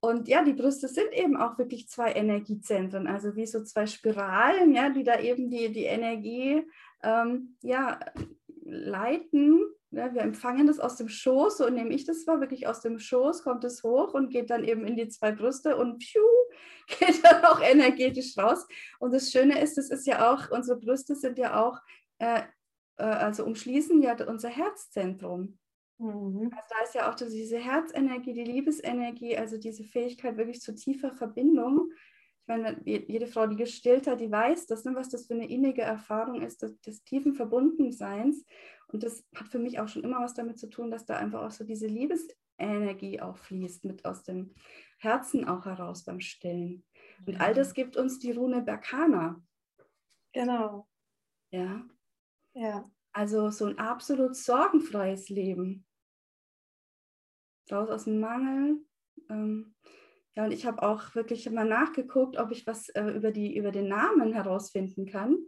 Und 0.00 0.28
ja, 0.28 0.44
die 0.44 0.52
Brüste 0.52 0.88
sind 0.88 1.12
eben 1.12 1.36
auch 1.36 1.58
wirklich 1.58 1.88
zwei 1.88 2.12
Energiezentren, 2.12 3.06
also 3.06 3.34
wie 3.34 3.46
so 3.46 3.64
zwei 3.64 3.86
Spiralen, 3.86 4.72
ja, 4.74 4.90
die 4.90 5.04
da 5.04 5.18
eben 5.18 5.50
die, 5.50 5.72
die 5.72 5.84
Energie 5.84 6.62
ähm, 7.02 7.56
ja, 7.62 7.98
leiten. 8.64 9.62
Ja, 9.90 10.12
wir 10.12 10.22
empfangen 10.22 10.66
das 10.66 10.80
aus 10.80 10.96
dem 10.96 11.08
Schoß, 11.08 11.58
so 11.58 11.70
nehme 11.70 11.94
ich 11.94 12.04
das 12.04 12.26
war 12.26 12.40
wirklich 12.40 12.66
aus 12.66 12.80
dem 12.80 12.98
Schoß, 12.98 13.42
kommt 13.42 13.64
es 13.64 13.82
hoch 13.82 14.12
und 14.14 14.30
geht 14.30 14.50
dann 14.50 14.64
eben 14.64 14.84
in 14.84 14.96
die 14.96 15.08
zwei 15.08 15.32
Brüste 15.32 15.76
und 15.76 16.02
pfiuh, 16.02 16.20
geht 16.98 17.24
dann 17.24 17.44
auch 17.44 17.60
energetisch 17.62 18.36
raus. 18.36 18.66
Und 18.98 19.14
das 19.14 19.30
Schöne 19.30 19.60
ist, 19.60 19.78
das 19.78 19.90
ist 19.90 20.06
ja 20.06 20.32
auch, 20.32 20.50
unsere 20.50 20.78
Brüste 20.78 21.14
sind 21.14 21.38
ja 21.38 21.64
auch, 21.64 21.78
äh, 22.18 22.42
äh, 22.96 23.04
also 23.04 23.44
umschließen 23.44 24.02
ja 24.02 24.16
unser 24.26 24.50
Herzzentrum. 24.50 25.58
Mhm. 25.98 26.50
Also 26.52 26.68
da 26.68 26.84
ist 26.84 26.94
ja 26.94 27.10
auch 27.10 27.14
diese 27.14 27.58
Herzenergie, 27.58 28.32
die 28.32 28.44
Liebesenergie, 28.44 29.36
also 29.36 29.58
diese 29.58 29.84
Fähigkeit 29.84 30.36
wirklich 30.36 30.60
zu 30.60 30.74
tiefer 30.74 31.12
Verbindung. 31.12 31.90
Ich 32.42 32.48
meine, 32.48 32.80
jede 32.84 33.26
Frau, 33.26 33.46
die 33.46 33.56
gestillt 33.56 34.06
hat, 34.06 34.20
die 34.20 34.30
weiß 34.30 34.66
das, 34.66 34.84
ne, 34.84 34.94
was 34.94 35.08
das 35.08 35.26
für 35.26 35.34
eine 35.34 35.48
innige 35.48 35.82
Erfahrung 35.82 36.42
ist, 36.42 36.62
des, 36.62 36.80
des 36.80 37.02
tiefen 37.02 37.34
Verbundenseins. 37.34 38.44
Und 38.88 39.02
das 39.02 39.24
hat 39.34 39.48
für 39.48 39.58
mich 39.58 39.80
auch 39.80 39.88
schon 39.88 40.04
immer 40.04 40.20
was 40.20 40.34
damit 40.34 40.58
zu 40.58 40.68
tun, 40.68 40.90
dass 40.90 41.06
da 41.06 41.16
einfach 41.16 41.42
auch 41.42 41.50
so 41.50 41.64
diese 41.64 41.88
Liebesenergie 41.88 43.20
auch 43.20 43.36
fließt, 43.36 43.84
mit 43.84 44.04
aus 44.04 44.22
dem 44.22 44.54
Herzen 44.98 45.48
auch 45.48 45.64
heraus 45.64 46.04
beim 46.04 46.20
Stillen. 46.20 46.84
Und 47.26 47.40
all 47.40 47.54
das 47.54 47.74
gibt 47.74 47.96
uns 47.96 48.18
die 48.18 48.32
Rune 48.32 48.62
Berkana. 48.62 49.42
Genau. 50.32 50.86
Ja. 51.50 51.84
Ja. 52.54 52.84
Also 53.12 53.50
so 53.50 53.64
ein 53.64 53.78
absolut 53.78 54.36
sorgenfreies 54.36 55.30
Leben. 55.30 55.85
Raus 57.70 57.88
aus 57.88 58.04
dem 58.04 58.20
Mangel. 58.20 58.78
Ähm, 59.28 59.74
ja, 60.34 60.44
und 60.44 60.52
ich 60.52 60.66
habe 60.66 60.82
auch 60.82 61.14
wirklich 61.14 61.48
mal 61.50 61.64
nachgeguckt, 61.64 62.38
ob 62.38 62.52
ich 62.52 62.66
was 62.66 62.88
äh, 62.90 63.04
über, 63.04 63.32
die, 63.32 63.56
über 63.56 63.72
den 63.72 63.88
Namen 63.88 64.32
herausfinden 64.32 65.06
kann. 65.06 65.38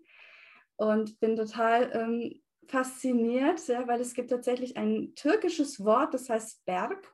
Und 0.77 1.21
bin 1.21 1.37
total 1.37 1.91
ähm, 1.93 2.41
fasziniert, 2.69 3.67
ja, 3.69 3.87
weil 3.89 4.01
es 4.01 4.15
gibt 4.15 4.31
tatsächlich 4.31 4.77
ein 4.77 5.15
türkisches 5.15 5.85
Wort, 5.85 6.15
das 6.15 6.29
heißt 6.31 6.65
Berg. 6.65 7.13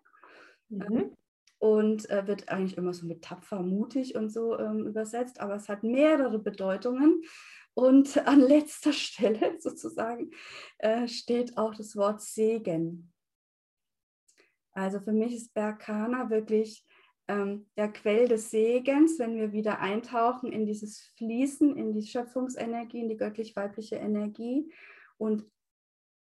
Mhm. 0.69 0.83
Ähm, 0.83 1.17
und 1.59 2.11
äh, 2.11 2.27
wird 2.27 2.51
eigentlich 2.51 2.77
immer 2.77 2.93
so 2.93 3.07
mit 3.07 3.23
tapfer, 3.23 3.63
mutig 3.63 4.15
und 4.17 4.29
so 4.29 4.59
ähm, 4.59 4.87
übersetzt, 4.87 5.41
aber 5.41 5.55
es 5.55 5.69
hat 5.69 5.83
mehrere 5.83 6.39
Bedeutungen. 6.39 7.23
Und 7.73 8.19
an 8.29 8.41
letzter 8.41 8.93
Stelle 8.93 9.57
sozusagen 9.59 10.31
äh, 10.79 11.09
steht 11.09 11.57
auch 11.57 11.75
das 11.75 11.97
Wort 11.97 12.21
Segen. 12.21 13.14
Also 14.75 15.01
für 15.01 15.13
mich 15.13 15.35
ist 15.35 15.55
Berkana 15.55 16.31
wirklich 16.31 16.85
ähm, 17.29 17.67
der 17.77 17.89
Quell 17.93 18.29
des 18.29 18.51
Segens, 18.51 19.19
wenn 19.19 19.37
wir 19.37 19.53
wieder 19.53 19.81
eintauchen 19.81 20.53
in 20.53 20.67
dieses 20.67 21.01
Fließen, 21.17 21.77
in 21.77 21.93
die 21.93 22.07
Schöpfungsenergie, 22.07 23.01
in 23.01 23.09
die 23.09 23.17
göttlich-weibliche 23.17 23.97
Energie. 23.97 24.71
Und 25.17 25.45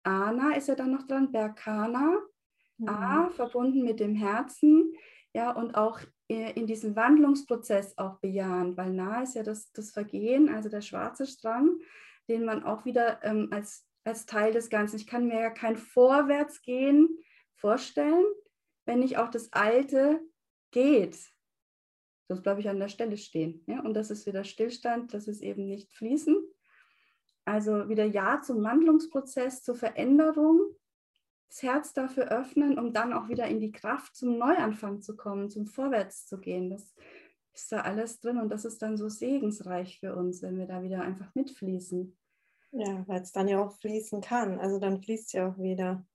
Ana 0.03 0.55
ist 0.55 0.69
ja 0.69 0.75
dann 0.75 0.91
noch 0.91 1.05
dran, 1.05 1.31
Berkana, 1.31 2.17
mhm. 2.77 2.89
A, 2.89 3.29
verbunden 3.29 3.83
mit 3.83 3.99
dem 3.99 4.15
Herzen, 4.15 4.93
ja, 5.33 5.51
und 5.51 5.75
auch 5.75 5.99
in 6.29 6.67
diesem 6.67 6.95
Wandlungsprozess 6.95 7.97
auch 7.97 8.19
bejahen, 8.19 8.75
weil 8.75 8.91
nah 8.91 9.23
ist 9.23 9.35
ja 9.35 9.43
das, 9.43 9.71
das 9.71 9.91
Vergehen, 9.91 10.49
also 10.49 10.67
der 10.67 10.81
schwarze 10.81 11.25
Strang, 11.25 11.79
den 12.27 12.43
man 12.43 12.63
auch 12.63 12.83
wieder 12.83 13.23
ähm, 13.23 13.47
als, 13.51 13.87
als 14.03 14.25
Teil 14.25 14.51
des 14.51 14.69
Ganzen, 14.69 14.97
ich 14.97 15.07
kann 15.07 15.27
mir 15.27 15.39
ja 15.39 15.49
kein 15.49 15.77
Vorwärtsgehen 15.77 17.07
vorstellen, 17.57 18.25
wenn 18.85 18.99
nicht 18.99 19.17
auch 19.17 19.29
das 19.29 19.51
Alte 19.53 20.21
geht. 20.71 21.17
Sonst 22.27 22.41
bleibe 22.41 22.59
ich 22.59 22.69
an 22.69 22.79
der 22.79 22.89
Stelle 22.89 23.17
stehen. 23.17 23.63
Ja? 23.67 23.81
Und 23.81 23.93
das 23.93 24.11
ist 24.11 24.25
wieder 24.25 24.43
Stillstand, 24.43 25.13
das 25.13 25.27
ist 25.27 25.41
eben 25.41 25.67
nicht 25.67 25.91
Fließen. 25.93 26.35
Also 27.45 27.87
wieder 27.87 28.05
Ja 28.05 28.41
zum 28.41 28.63
Wandlungsprozess, 28.63 29.63
zur 29.63 29.75
Veränderung, 29.75 30.59
das 31.47 31.63
Herz 31.63 31.93
dafür 31.93 32.29
öffnen, 32.29 32.77
um 32.77 32.91
dann 32.91 33.13
auch 33.13 33.29
wieder 33.29 33.47
in 33.47 33.61
die 33.61 33.71
Kraft 33.71 34.17
zum 34.17 34.37
Neuanfang 34.37 35.01
zu 35.01 35.15
kommen, 35.15 35.49
zum 35.49 35.65
Vorwärts 35.65 36.25
zu 36.25 36.39
gehen. 36.39 36.69
Das 36.69 36.93
ist 37.53 37.71
da 37.71 37.81
alles 37.81 38.19
drin 38.19 38.37
und 38.37 38.49
das 38.49 38.65
ist 38.65 38.81
dann 38.81 38.97
so 38.97 39.07
segensreich 39.07 39.99
für 39.99 40.15
uns, 40.15 40.41
wenn 40.41 40.57
wir 40.57 40.67
da 40.67 40.83
wieder 40.83 41.01
einfach 41.01 41.33
mitfließen. 41.35 42.17
Ja, 42.71 43.07
weil 43.07 43.21
es 43.21 43.31
dann 43.31 43.47
ja 43.47 43.63
auch 43.63 43.71
fließen 43.71 44.19
kann. 44.19 44.59
Also 44.59 44.77
dann 44.77 45.01
fließt 45.01 45.27
es 45.27 45.31
ja 45.31 45.49
auch 45.49 45.57
wieder. 45.57 46.05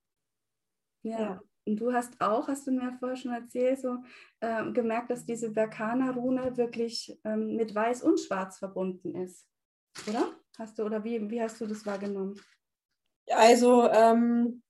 Ja. 1.03 1.21
ja. 1.21 1.43
Und 1.65 1.77
du 1.77 1.93
hast 1.93 2.21
auch, 2.21 2.49
hast 2.49 2.67
du 2.67 2.73
mir 2.73 2.97
vorher 2.99 3.17
schon 3.17 3.33
erzählt, 3.33 3.81
so 3.81 3.99
äh, 4.41 4.71
gemerkt, 4.73 5.11
dass 5.11 5.25
diese 5.25 5.51
Berkana-Rune 5.51 6.57
wirklich 6.57 7.17
ähm, 7.25 7.55
mit 7.55 7.75
Weiß 7.75 8.03
und 8.03 8.19
Schwarz 8.19 8.59
verbunden 8.59 9.15
ist. 9.15 9.47
Oder? 10.09 10.33
Hast 10.59 10.79
du, 10.79 10.85
oder 10.85 11.05
wie, 11.05 11.31
wie 11.31 11.41
hast 11.41 11.61
du 11.61 11.67
das 11.67 11.87
wahrgenommen? 11.87 12.41
Also 13.29 13.89
ähm, 13.89 14.63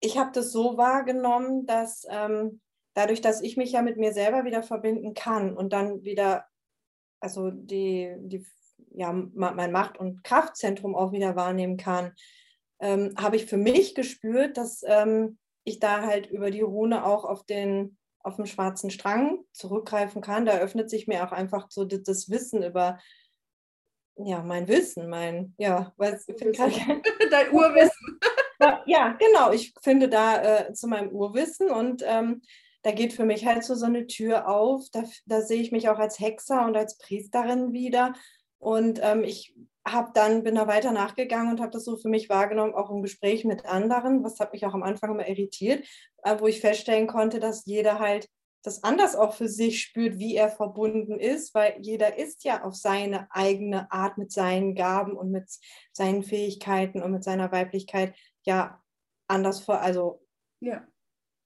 ich 0.00 0.16
habe 0.16 0.30
das 0.32 0.52
so 0.52 0.76
wahrgenommen, 0.76 1.66
dass 1.66 2.06
ähm, 2.08 2.60
dadurch, 2.94 3.20
dass 3.20 3.42
ich 3.42 3.56
mich 3.56 3.72
ja 3.72 3.82
mit 3.82 3.96
mir 3.96 4.12
selber 4.12 4.44
wieder 4.44 4.62
verbinden 4.62 5.14
kann 5.14 5.56
und 5.56 5.72
dann 5.72 6.04
wieder, 6.04 6.46
also 7.20 7.50
die, 7.50 8.14
die 8.20 8.46
ja, 8.92 9.12
mein 9.12 9.72
Macht- 9.72 9.98
und 9.98 10.22
Kraftzentrum 10.22 10.94
auch 10.94 11.12
wieder 11.12 11.36
wahrnehmen 11.36 11.76
kann, 11.76 12.12
ähm, 12.80 13.14
habe 13.18 13.36
ich 13.36 13.46
für 13.46 13.56
mich 13.56 13.94
gespürt, 13.94 14.56
dass 14.56 14.82
ähm, 14.86 15.38
ich 15.64 15.80
da 15.80 16.02
halt 16.02 16.30
über 16.30 16.50
die 16.50 16.60
Rune 16.60 17.04
auch 17.04 17.24
auf 17.24 17.44
den 17.44 17.96
auf 18.20 18.36
den 18.36 18.46
schwarzen 18.46 18.90
Strang 18.90 19.44
zurückgreifen 19.52 20.20
kann. 20.20 20.44
Da 20.44 20.58
öffnet 20.58 20.90
sich 20.90 21.06
mir 21.06 21.26
auch 21.26 21.32
einfach 21.32 21.70
so 21.70 21.84
das, 21.84 22.02
das 22.02 22.28
Wissen 22.28 22.62
über 22.62 22.98
ja, 24.18 24.42
mein 24.42 24.66
Wissen, 24.66 25.08
mein, 25.08 25.54
ja, 25.58 25.92
was, 25.96 26.26
dein 26.26 27.52
Urwissen. 27.52 28.20
ja, 28.86 29.16
genau. 29.18 29.52
Ich 29.52 29.72
finde 29.80 30.08
da 30.08 30.42
äh, 30.42 30.72
zu 30.72 30.88
meinem 30.88 31.10
Urwissen 31.10 31.70
und 31.70 32.02
ähm, 32.04 32.42
da 32.82 32.92
geht 32.92 33.12
für 33.12 33.24
mich 33.24 33.46
halt 33.46 33.64
so, 33.64 33.74
so 33.74 33.86
eine 33.86 34.06
Tür 34.06 34.48
auf. 34.48 34.86
Da, 34.92 35.04
da 35.26 35.40
sehe 35.40 35.60
ich 35.60 35.72
mich 35.72 35.88
auch 35.88 35.98
als 35.98 36.18
Hexer 36.18 36.64
und 36.64 36.76
als 36.76 36.98
Priesterin 36.98 37.72
wieder. 37.72 38.14
Und 38.58 38.98
ähm, 39.02 39.22
ich 39.22 39.54
habe 39.92 40.10
dann, 40.14 40.42
bin 40.42 40.54
da 40.54 40.66
weiter 40.66 40.92
nachgegangen 40.92 41.52
und 41.52 41.60
habe 41.60 41.72
das 41.72 41.84
so 41.84 41.96
für 41.96 42.08
mich 42.08 42.28
wahrgenommen, 42.28 42.74
auch 42.74 42.90
im 42.90 43.02
Gespräch 43.02 43.44
mit 43.44 43.66
anderen, 43.66 44.24
was 44.24 44.40
hat 44.40 44.52
mich 44.52 44.64
auch 44.66 44.74
am 44.74 44.82
Anfang 44.82 45.12
immer 45.12 45.28
irritiert, 45.28 45.86
äh, 46.22 46.36
wo 46.38 46.46
ich 46.46 46.60
feststellen 46.60 47.06
konnte, 47.06 47.40
dass 47.40 47.64
jeder 47.66 47.98
halt 47.98 48.28
das 48.62 48.82
anders 48.82 49.14
auch 49.16 49.34
für 49.34 49.48
sich 49.48 49.80
spürt, 49.80 50.18
wie 50.18 50.34
er 50.34 50.50
verbunden 50.50 51.18
ist, 51.18 51.54
weil 51.54 51.76
jeder 51.80 52.18
ist 52.18 52.44
ja 52.44 52.64
auf 52.64 52.74
seine 52.74 53.28
eigene 53.30 53.90
Art 53.92 54.18
mit 54.18 54.32
seinen 54.32 54.74
Gaben 54.74 55.16
und 55.16 55.30
mit 55.30 55.48
seinen 55.92 56.22
Fähigkeiten 56.22 57.02
und 57.02 57.12
mit 57.12 57.24
seiner 57.24 57.52
Weiblichkeit 57.52 58.14
ja 58.42 58.82
anders 59.28 59.60
vor, 59.60 59.80
also 59.80 60.26
ja. 60.60 60.86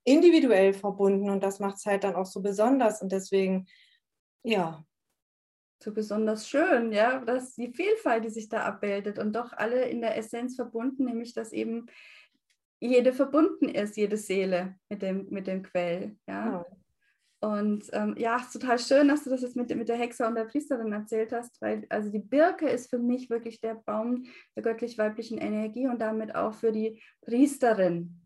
individuell 0.05 0.73
verbunden 0.73 1.31
und 1.31 1.43
das 1.43 1.61
macht 1.61 1.77
es 1.77 1.87
halt 1.87 2.05
dann 2.05 2.17
auch 2.17 2.27
so 2.27 2.41
besonders 2.41 3.03
und 3.03 3.13
deswegen, 3.13 3.67
ja. 4.43 4.85
So 5.83 5.93
besonders 5.93 6.49
schön, 6.49 6.93
ja, 6.93 7.25
dass 7.25 7.57
die 7.57 7.73
Vielfalt, 7.73 8.25
die 8.25 8.31
sich 8.31 8.49
da 8.49 8.63
abbildet 8.63 9.19
und 9.19 9.35
doch 9.35 9.53
alle 9.53 9.89
in 9.89 10.01
der 10.01 10.17
Essenz 10.17 10.55
verbunden, 10.55 11.07
nämlich 11.07 11.35
dass 11.35 11.53
eben 11.53 11.87
jede 12.79 13.13
verbunden 13.13 13.69
ist, 13.69 13.97
jede 13.97 14.17
Seele 14.17 14.77
mit 14.89 15.03
dem, 15.03 15.27
mit 15.31 15.49
dem 15.49 15.65
Quell, 15.65 16.17
ja. 16.29 16.53
ja. 16.53 16.67
Und 17.41 17.91
ähm, 17.93 18.15
ja, 18.17 18.37
es 18.37 18.47
ist 18.47 18.53
total 18.53 18.79
schön, 18.79 19.09
dass 19.09 19.25
du 19.25 19.31
das 19.31 19.43
jetzt 19.43 19.57
mit, 19.57 19.75
mit 19.75 19.89
der 19.89 19.97
Hexe 19.97 20.25
und 20.25 20.37
der 20.37 20.45
Priesterin 20.45 20.93
erzählt 20.93 21.33
hast, 21.33 21.61
weil 21.61 21.85
also 21.89 22.11
die 22.11 22.21
Birke 22.21 22.69
ist 22.69 22.89
für 22.89 23.01
mich 23.01 23.29
wirklich 23.29 23.61
der 23.61 23.75
Baum 23.75 24.27
der 24.55 24.63
göttlich-weiblichen 24.63 25.39
Energie 25.39 25.89
und 25.89 26.01
damit 26.01 26.37
auch 26.37 26.55
für 26.55 26.71
die 26.71 27.03
Priesterin. 27.23 28.21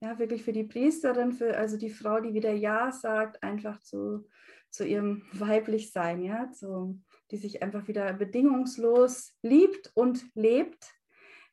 Ja, 0.00 0.20
wirklich 0.20 0.44
für 0.44 0.52
die 0.52 0.62
Priesterin, 0.62 1.32
für 1.32 1.56
also 1.56 1.76
die 1.76 1.90
Frau, 1.90 2.20
die 2.20 2.34
wieder 2.34 2.52
Ja 2.52 2.92
sagt, 2.92 3.42
einfach 3.42 3.80
zu, 3.80 4.28
zu 4.70 4.86
ihrem 4.86 5.22
Weiblichsein, 5.32 6.22
ja, 6.22 6.50
zu, 6.52 7.00
die 7.30 7.36
sich 7.36 7.62
einfach 7.62 7.88
wieder 7.88 8.12
bedingungslos 8.12 9.34
liebt 9.42 9.90
und 9.94 10.24
lebt 10.34 10.92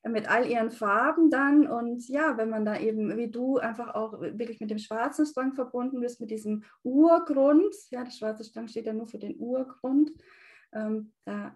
mit 0.06 0.30
all 0.30 0.46
ihren 0.48 0.72
Farben 0.72 1.30
dann. 1.30 1.68
Und 1.68 2.08
ja, 2.10 2.38
wenn 2.38 2.50
man 2.50 2.66
da 2.66 2.78
eben 2.78 3.16
wie 3.18 3.32
du 3.32 3.58
einfach 3.58 3.96
auch 3.96 4.20
wirklich 4.20 4.60
mit 4.60 4.70
dem 4.70 4.80
schwarzen 4.80 5.26
Strang 5.26 5.54
verbunden 5.54 6.02
bist, 6.02 6.20
mit 6.20 6.32
diesem 6.32 6.64
Urgrund, 6.84 7.74
ja, 7.90 8.04
der 8.04 8.12
schwarze 8.12 8.44
Strang 8.44 8.68
steht 8.68 8.86
ja 8.86 8.94
nur 8.94 9.08
für 9.08 9.20
den 9.20 9.38
Urgrund, 9.38 10.12
ähm, 10.74 11.14
da 11.26 11.56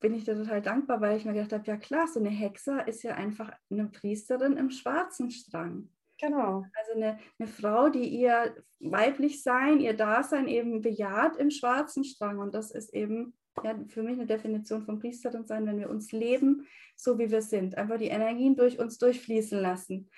bin 0.00 0.14
ich 0.14 0.24
dir 0.24 0.36
total 0.36 0.60
dankbar, 0.60 1.00
weil 1.00 1.16
ich 1.16 1.24
mir 1.24 1.32
gedacht 1.32 1.52
habe, 1.52 1.66
ja 1.66 1.76
klar, 1.76 2.06
so 2.06 2.20
eine 2.20 2.30
Hexe 2.30 2.82
ist 2.86 3.02
ja 3.02 3.14
einfach 3.14 3.50
eine 3.70 3.86
Priesterin 3.86 4.56
im 4.56 4.70
schwarzen 4.70 5.30
Strang. 5.30 5.88
Genau. 6.26 6.64
Also 6.74 6.92
eine, 6.94 7.18
eine 7.38 7.48
Frau, 7.48 7.88
die 7.88 8.06
ihr 8.06 8.56
weiblich 8.80 9.42
sein, 9.42 9.80
ihr 9.80 9.94
Dasein 9.94 10.48
eben 10.48 10.80
bejaht 10.80 11.36
im 11.36 11.50
schwarzen 11.50 12.04
Strang. 12.04 12.38
Und 12.38 12.54
das 12.54 12.70
ist 12.70 12.94
eben 12.94 13.34
ja, 13.62 13.78
für 13.88 14.02
mich 14.02 14.14
eine 14.14 14.26
Definition 14.26 14.82
von 14.82 14.98
Priesterin 14.98 15.46
sein, 15.46 15.66
wenn 15.66 15.78
wir 15.78 15.90
uns 15.90 16.12
leben, 16.12 16.66
so 16.96 17.18
wie 17.18 17.30
wir 17.30 17.42
sind. 17.42 17.76
Einfach 17.76 17.98
die 17.98 18.08
Energien 18.08 18.56
durch 18.56 18.78
uns 18.78 18.98
durchfließen 18.98 19.60
lassen. 19.60 20.10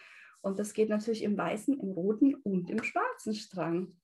Und 0.43 0.59
das 0.59 0.75
geht 0.75 0.89
natürlich 0.89 1.23
im 1.23 1.37
weißen, 1.37 1.79
im 1.79 1.91
roten 1.91 2.35
und 2.37 2.71
im 2.71 2.83
schwarzen 2.83 3.35
Strang. 3.35 3.97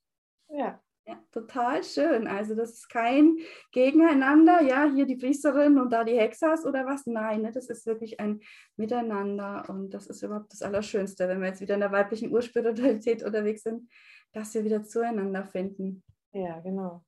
Ja. 0.49 0.81
Ja, 1.05 1.19
total 1.31 1.83
schön. 1.83 2.27
Also 2.27 2.55
das 2.55 2.71
ist 2.71 2.89
kein 2.89 3.37
Gegeneinander, 3.71 4.61
ja, 4.61 4.89
hier 4.89 5.05
die 5.05 5.17
Priesterin 5.17 5.77
und 5.77 5.91
da 5.91 6.03
die 6.03 6.17
Hexas 6.17 6.65
oder 6.65 6.85
was. 6.85 7.05
Nein, 7.05 7.41
ne, 7.41 7.51
das 7.51 7.67
ist 7.69 7.85
wirklich 7.85 8.19
ein 8.19 8.39
Miteinander 8.77 9.65
und 9.67 9.93
das 9.93 10.07
ist 10.07 10.23
überhaupt 10.23 10.53
das 10.53 10.61
Allerschönste, 10.61 11.27
wenn 11.27 11.41
wir 11.41 11.47
jetzt 11.47 11.61
wieder 11.61 11.73
in 11.73 11.81
der 11.81 11.91
weiblichen 11.91 12.31
Urspiritualität 12.31 13.21
unterwegs 13.23 13.63
sind, 13.63 13.89
dass 14.31 14.53
wir 14.53 14.63
wieder 14.63 14.83
zueinander 14.83 15.43
finden. 15.45 16.03
Ja, 16.31 16.59
genau 16.61 17.03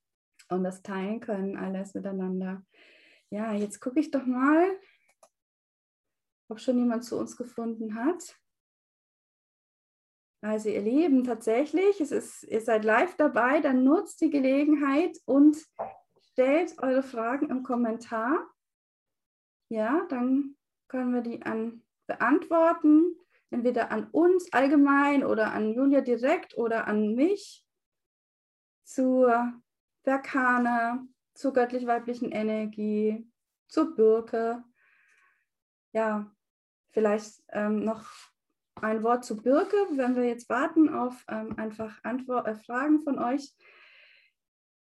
und 0.49 0.63
das 0.63 0.81
teilen 0.81 1.19
können, 1.19 1.57
alles 1.57 1.93
miteinander. 1.93 2.63
Ja, 3.29 3.53
jetzt 3.53 3.79
gucke 3.79 3.99
ich 3.99 4.11
doch 4.11 4.25
mal, 4.25 4.79
ob 6.47 6.59
schon 6.59 6.77
jemand 6.77 7.03
zu 7.03 7.17
uns 7.17 7.35
gefunden 7.35 7.95
hat. 7.95 8.37
Also 10.45 10.69
ihr 10.69 10.81
Lieben, 10.81 11.23
tatsächlich, 11.23 11.99
es 11.99 12.11
ist, 12.11 12.43
ihr 12.43 12.61
seid 12.61 12.85
live 12.85 13.15
dabei, 13.15 13.61
dann 13.61 13.83
nutzt 13.83 14.21
die 14.21 14.29
Gelegenheit 14.29 15.17
und 15.25 15.57
stellt 16.19 16.77
eure 16.77 17.01
Fragen 17.01 17.49
im 17.49 17.63
Kommentar. 17.63 18.47
Ja, 19.69 20.05
dann 20.07 20.55
können 20.87 21.15
wir 21.15 21.21
die 21.21 21.41
an 21.41 21.81
beantworten, 22.05 23.17
entweder 23.49 23.89
an 23.89 24.07
uns 24.11 24.53
allgemein 24.53 25.25
oder 25.25 25.51
an 25.51 25.73
Julia 25.73 26.01
direkt 26.01 26.55
oder 26.59 26.85
an 26.85 27.15
mich 27.15 27.65
zur 28.83 29.51
Verkana, 30.03 31.07
zur 31.33 31.53
göttlich-weiblichen 31.53 32.31
Energie, 32.31 33.27
zur 33.67 33.95
Birke. 33.95 34.63
Ja, 35.91 36.31
vielleicht 36.91 37.41
ähm, 37.47 37.83
noch 37.83 38.05
ein 38.81 39.03
Wort 39.03 39.25
zu 39.25 39.37
Birke, 39.37 39.75
wenn 39.91 40.15
wir 40.15 40.25
jetzt 40.25 40.49
warten 40.49 40.89
auf 40.89 41.23
ähm, 41.29 41.57
einfach 41.57 42.03
Antwort, 42.03 42.47
äh, 42.47 42.55
Fragen 42.55 43.01
von 43.01 43.19
euch. 43.19 43.53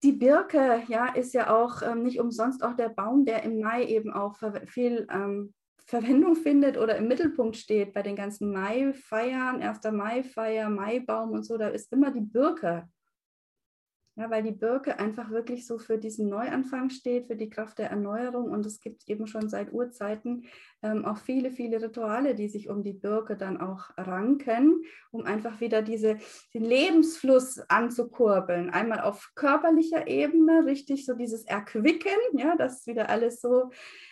Die 0.03 0.13
Birke, 0.13 0.83
ja, 0.87 1.13
ist 1.13 1.33
ja 1.33 1.55
auch 1.55 1.81
ähm, 1.81 2.03
nicht 2.03 2.19
umsonst 2.19 2.63
auch 2.63 2.75
der 2.75 2.89
Baum, 2.89 3.25
der 3.25 3.43
im 3.43 3.59
Mai 3.59 3.85
eben 3.85 4.11
auch 4.11 4.37
viel 4.65 5.07
ähm, 5.11 5.53
Verwendung 5.85 6.35
findet 6.35 6.77
oder 6.77 6.95
im 6.95 7.07
Mittelpunkt 7.07 7.57
steht 7.57 7.93
bei 7.93 8.01
den 8.01 8.15
ganzen 8.15 8.51
Mai-Feiern, 8.51 9.61
1. 9.61 9.79
Mai-Feier, 9.91 10.69
Maibaum 10.69 11.31
und 11.31 11.43
so, 11.43 11.57
da 11.57 11.67
ist 11.67 11.91
immer 11.91 12.11
die 12.11 12.21
Birke 12.21 12.87
ja, 14.17 14.29
weil 14.29 14.43
die 14.43 14.51
Birke 14.51 14.99
einfach 14.99 15.29
wirklich 15.31 15.65
so 15.65 15.79
für 15.79 15.97
diesen 15.97 16.29
Neuanfang 16.29 16.89
steht, 16.89 17.27
für 17.27 17.35
die 17.35 17.49
Kraft 17.49 17.79
der 17.79 17.89
Erneuerung. 17.89 18.51
Und 18.51 18.65
es 18.65 18.81
gibt 18.81 19.07
eben 19.09 19.25
schon 19.25 19.49
seit 19.49 19.71
Urzeiten 19.71 20.45
ähm, 20.83 21.05
auch 21.05 21.17
viele, 21.17 21.51
viele 21.51 21.81
Rituale, 21.81 22.35
die 22.35 22.47
sich 22.47 22.69
um 22.69 22.83
die 22.83 22.93
Birke 22.93 23.35
dann 23.35 23.59
auch 23.59 23.89
ranken, 23.97 24.83
um 25.11 25.25
einfach 25.25 25.61
wieder 25.61 25.81
diese, 25.81 26.17
den 26.53 26.65
Lebensfluss 26.65 27.59
anzukurbeln. 27.69 28.69
Einmal 28.69 29.01
auf 29.01 29.31
körperlicher 29.35 30.07
Ebene, 30.07 30.65
richtig 30.65 31.05
so 31.05 31.13
dieses 31.13 31.43
Erquicken, 31.43 32.11
ja, 32.33 32.55
dass 32.55 32.87
wieder 32.87 33.09
alles 33.09 33.41
so 33.41 33.71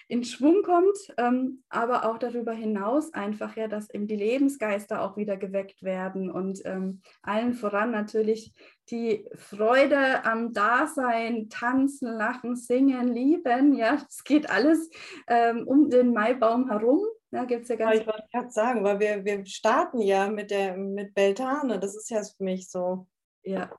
in 0.10 0.24
Schwung 0.24 0.64
kommt, 0.64 0.98
ähm, 1.18 1.62
aber 1.70 2.10
auch 2.10 2.18
darüber 2.18 2.52
hinaus 2.52 3.14
einfach 3.14 3.56
ja, 3.56 3.68
dass 3.68 3.92
eben 3.92 4.08
die 4.08 4.16
Lebensgeister 4.16 5.04
auch 5.04 5.18
wieder 5.18 5.38
geweckt 5.38 5.84
werden 5.84 6.32
und 6.32 6.62
ähm, 6.66 7.02
allen 7.22 7.54
voran 7.54 7.92
natürlich 7.92 8.52
die 8.90 9.24
Freude 9.36 10.26
am 10.26 10.52
Dasein, 10.52 11.48
tanzen, 11.50 12.08
lachen, 12.18 12.56
singen, 12.56 13.08
lieben, 13.08 13.76
ja, 13.76 14.00
es 14.10 14.24
geht 14.24 14.50
alles 14.50 14.90
ähm, 15.28 15.68
um 15.68 15.92
den 15.92 16.12
Maibaum 16.12 16.59
herum. 16.68 17.02
Ja, 17.32 17.46
gibt's 17.46 17.70
ja 17.70 17.76
ganz 17.76 18.00
ich 18.00 18.08
wollte 18.08 18.28
gerade 18.32 18.50
sagen, 18.50 18.84
weil 18.84 19.00
wir, 19.00 19.24
wir 19.24 19.46
starten 19.46 20.02
ja 20.02 20.30
mit 20.30 20.50
der 20.50 20.76
mit 20.76 21.14
Beltane, 21.14 21.80
das 21.80 21.96
ist 21.96 22.10
ja 22.10 22.24
für 22.24 22.44
mich 22.44 22.70
so. 22.70 23.08
Ja. 23.44 23.72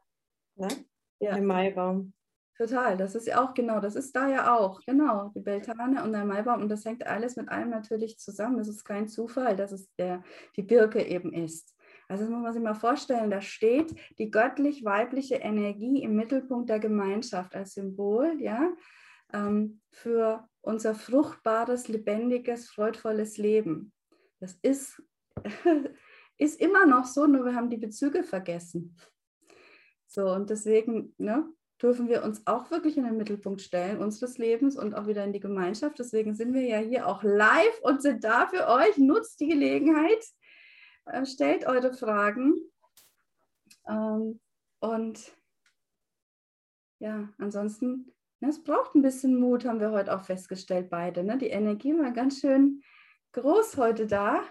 Ne? 0.55 0.69
Ja. 1.19 1.35
Der 1.35 1.43
Maibaum. 1.43 2.13
Total, 2.57 2.97
das 2.97 3.15
ist 3.15 3.27
ja 3.27 3.43
auch 3.43 3.55
genau, 3.55 3.81
das 3.81 3.97
ist 3.97 4.15
da 4.15 4.29
ja 4.29 4.55
auch, 4.55 4.83
genau, 4.85 5.31
die 5.35 5.41
Beltane 5.41 6.05
und 6.05 6.13
der 6.13 6.27
Maibaum 6.27 6.61
und 6.61 6.69
das 6.69 6.85
hängt 6.85 7.07
alles 7.07 7.37
mit 7.37 7.49
allem 7.49 7.71
natürlich 7.71 8.19
zusammen. 8.19 8.59
Das 8.59 8.69
ist 8.69 8.85
kein 8.85 9.09
Zufall, 9.09 9.57
dass 9.57 9.73
es 9.73 9.91
der, 9.97 10.23
die 10.57 10.63
Birke 10.63 11.03
eben 11.03 11.33
ist. 11.33 11.75
Also 12.07 12.25
das 12.25 12.31
muss 12.31 12.43
man 12.43 12.53
sich 12.53 12.63
mal 12.63 12.75
vorstellen, 12.75 13.31
da 13.31 13.41
steht 13.41 13.95
die 14.19 14.31
göttlich-weibliche 14.31 15.37
Energie 15.37 16.03
im 16.03 16.17
Mittelpunkt 16.17 16.69
der 16.69 16.81
Gemeinschaft 16.81 17.55
als 17.55 17.73
Symbol, 17.73 18.37
ja, 18.41 18.69
ähm, 19.33 19.81
für 19.91 20.49
unser 20.63 20.95
fruchtbares, 20.95 21.89
lebendiges, 21.89 22.69
freudvolles 22.69 23.39
Leben. 23.39 23.93
Das 24.39 24.59
ist, 24.63 25.03
ist 26.39 26.61
immer 26.61 26.87
noch 26.87 27.05
so, 27.05 27.27
nur 27.27 27.45
wir 27.45 27.55
haben 27.55 27.71
die 27.71 27.77
Bezüge 27.77 28.23
vergessen. 28.23 28.97
So, 30.07 30.33
und 30.33 30.51
deswegen, 30.51 31.15
ne, 31.19 31.49
dürfen 31.81 32.09
wir 32.09 32.25
uns 32.25 32.47
auch 32.47 32.71
wirklich 32.71 32.97
in 32.97 33.05
den 33.05 33.17
Mittelpunkt 33.17 33.63
stellen, 33.63 33.99
unseres 33.99 34.39
Lebens 34.39 34.77
und 34.77 34.95
auch 34.95 35.07
wieder 35.07 35.25
in 35.25 35.33
die 35.33 35.41
Gemeinschaft. 35.41 35.99
Deswegen 35.99 36.35
sind 36.35 36.53
wir 36.53 36.63
ja 36.63 36.79
hier 36.79 37.07
auch 37.07 37.23
live 37.23 37.81
und 37.83 38.03
sind 38.03 38.25
da 38.25 38.47
für 38.49 38.69
euch. 38.69 38.99
Nutzt 38.99 39.41
die 39.41 39.49
Gelegenheit, 39.49 40.23
äh, 41.07 41.25
stellt 41.25 41.67
eure 41.67 41.93
Fragen. 41.95 42.55
Ähm, 43.89 44.41
und 44.81 45.33
ja, 46.99 47.33
ansonsten, 47.39 48.13
es 48.49 48.63
braucht 48.63 48.95
ein 48.95 49.03
bisschen 49.03 49.39
Mut, 49.39 49.65
haben 49.65 49.81
wir 49.81 49.91
heute 49.91 50.15
auch 50.15 50.25
festgestellt, 50.25 50.89
beide. 50.91 51.23
Ne? 51.23 51.39
Die 51.39 51.51
Energie 51.51 51.93
war 51.93 52.11
ganz 52.11 52.41
schön 52.41 52.83
groß 53.33 53.77
heute 53.77 54.07
da. 54.07 54.43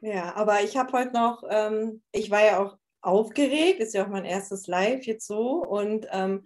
Ja, 0.00 0.34
aber 0.36 0.62
ich 0.62 0.76
habe 0.76 0.92
heute 0.92 1.12
noch, 1.12 1.42
ähm, 1.48 2.02
ich 2.12 2.30
war 2.30 2.44
ja 2.44 2.58
auch 2.60 2.76
aufgeregt, 3.00 3.80
ist 3.80 3.94
ja 3.94 4.04
auch 4.04 4.08
mein 4.08 4.24
erstes 4.24 4.66
Live 4.66 5.06
jetzt 5.06 5.26
so. 5.26 5.62
Und 5.64 6.06
ähm, 6.10 6.44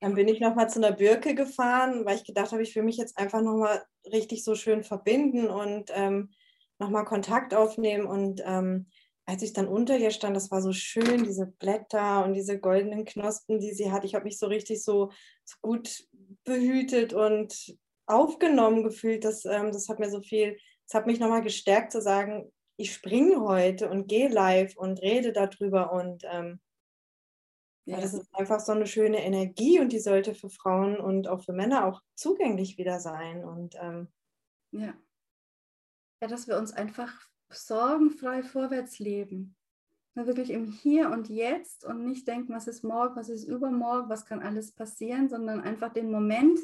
dann 0.00 0.14
bin 0.14 0.28
ich 0.28 0.40
nochmal 0.40 0.70
zu 0.70 0.78
einer 0.78 0.94
Birke 0.94 1.34
gefahren, 1.34 2.04
weil 2.04 2.16
ich 2.16 2.24
gedacht 2.24 2.52
habe, 2.52 2.62
ich 2.62 2.76
will 2.76 2.82
mich 2.82 2.96
jetzt 2.96 3.18
einfach 3.18 3.42
nochmal 3.42 3.82
richtig 4.12 4.44
so 4.44 4.54
schön 4.54 4.84
verbinden 4.84 5.48
und 5.48 5.90
ähm, 5.94 6.30
nochmal 6.78 7.04
Kontakt 7.04 7.54
aufnehmen. 7.54 8.06
Und 8.06 8.42
ähm, 8.44 8.86
als 9.26 9.42
ich 9.42 9.52
dann 9.52 9.66
unter 9.66 9.98
ihr 9.98 10.10
stand, 10.10 10.36
das 10.36 10.50
war 10.52 10.62
so 10.62 10.72
schön, 10.72 11.24
diese 11.24 11.46
Blätter 11.46 12.24
und 12.24 12.34
diese 12.34 12.60
goldenen 12.60 13.04
Knospen, 13.04 13.58
die 13.58 13.72
sie 13.72 13.90
hat. 13.90 14.04
Ich 14.04 14.14
habe 14.14 14.24
mich 14.24 14.38
so 14.38 14.46
richtig 14.46 14.84
so, 14.84 15.10
so 15.44 15.56
gut 15.60 16.06
behütet 16.44 17.12
und 17.12 17.76
aufgenommen 18.06 18.84
gefühlt. 18.84 19.24
Das, 19.24 19.44
ähm, 19.44 19.72
das 19.72 19.88
hat 19.88 19.98
mir 19.98 20.10
so 20.10 20.20
viel, 20.20 20.56
es 20.86 20.94
hat 20.94 21.06
mich 21.06 21.18
nochmal 21.18 21.42
gestärkt 21.42 21.90
zu 21.90 22.00
sagen, 22.00 22.52
ich 22.78 22.92
springe 22.92 23.40
heute 23.40 23.90
und 23.90 24.06
gehe 24.06 24.28
live 24.28 24.76
und 24.76 25.02
rede 25.02 25.32
darüber 25.32 25.92
und 25.92 26.22
ähm, 26.30 26.60
ja. 27.86 28.00
das 28.00 28.14
ist 28.14 28.28
einfach 28.32 28.60
so 28.60 28.72
eine 28.72 28.86
schöne 28.86 29.24
Energie 29.24 29.80
und 29.80 29.92
die 29.92 29.98
sollte 29.98 30.34
für 30.34 30.50
Frauen 30.50 30.98
und 30.98 31.26
auch 31.26 31.42
für 31.42 31.52
Männer 31.52 31.86
auch 31.86 32.00
zugänglich 32.14 32.78
wieder 32.78 33.00
sein. 33.00 33.44
Und 33.44 33.74
ähm, 33.80 34.08
ja. 34.72 34.94
ja, 36.20 36.28
dass 36.28 36.46
wir 36.46 36.58
uns 36.58 36.72
einfach 36.72 37.28
sorgenfrei 37.56 38.42
vorwärts 38.42 38.98
leben. 38.98 39.56
wirklich 40.14 40.50
im 40.50 40.64
Hier 40.64 41.10
und 41.10 41.28
Jetzt 41.28 41.84
und 41.84 42.04
nicht 42.04 42.26
denken, 42.26 42.54
was 42.54 42.66
ist 42.66 42.84
morgen, 42.84 43.16
was 43.16 43.28
ist 43.28 43.44
übermorgen, 43.44 44.08
was 44.08 44.24
kann 44.24 44.42
alles 44.42 44.72
passieren, 44.72 45.28
sondern 45.28 45.60
einfach 45.60 45.92
den 45.92 46.10
Moment 46.10 46.58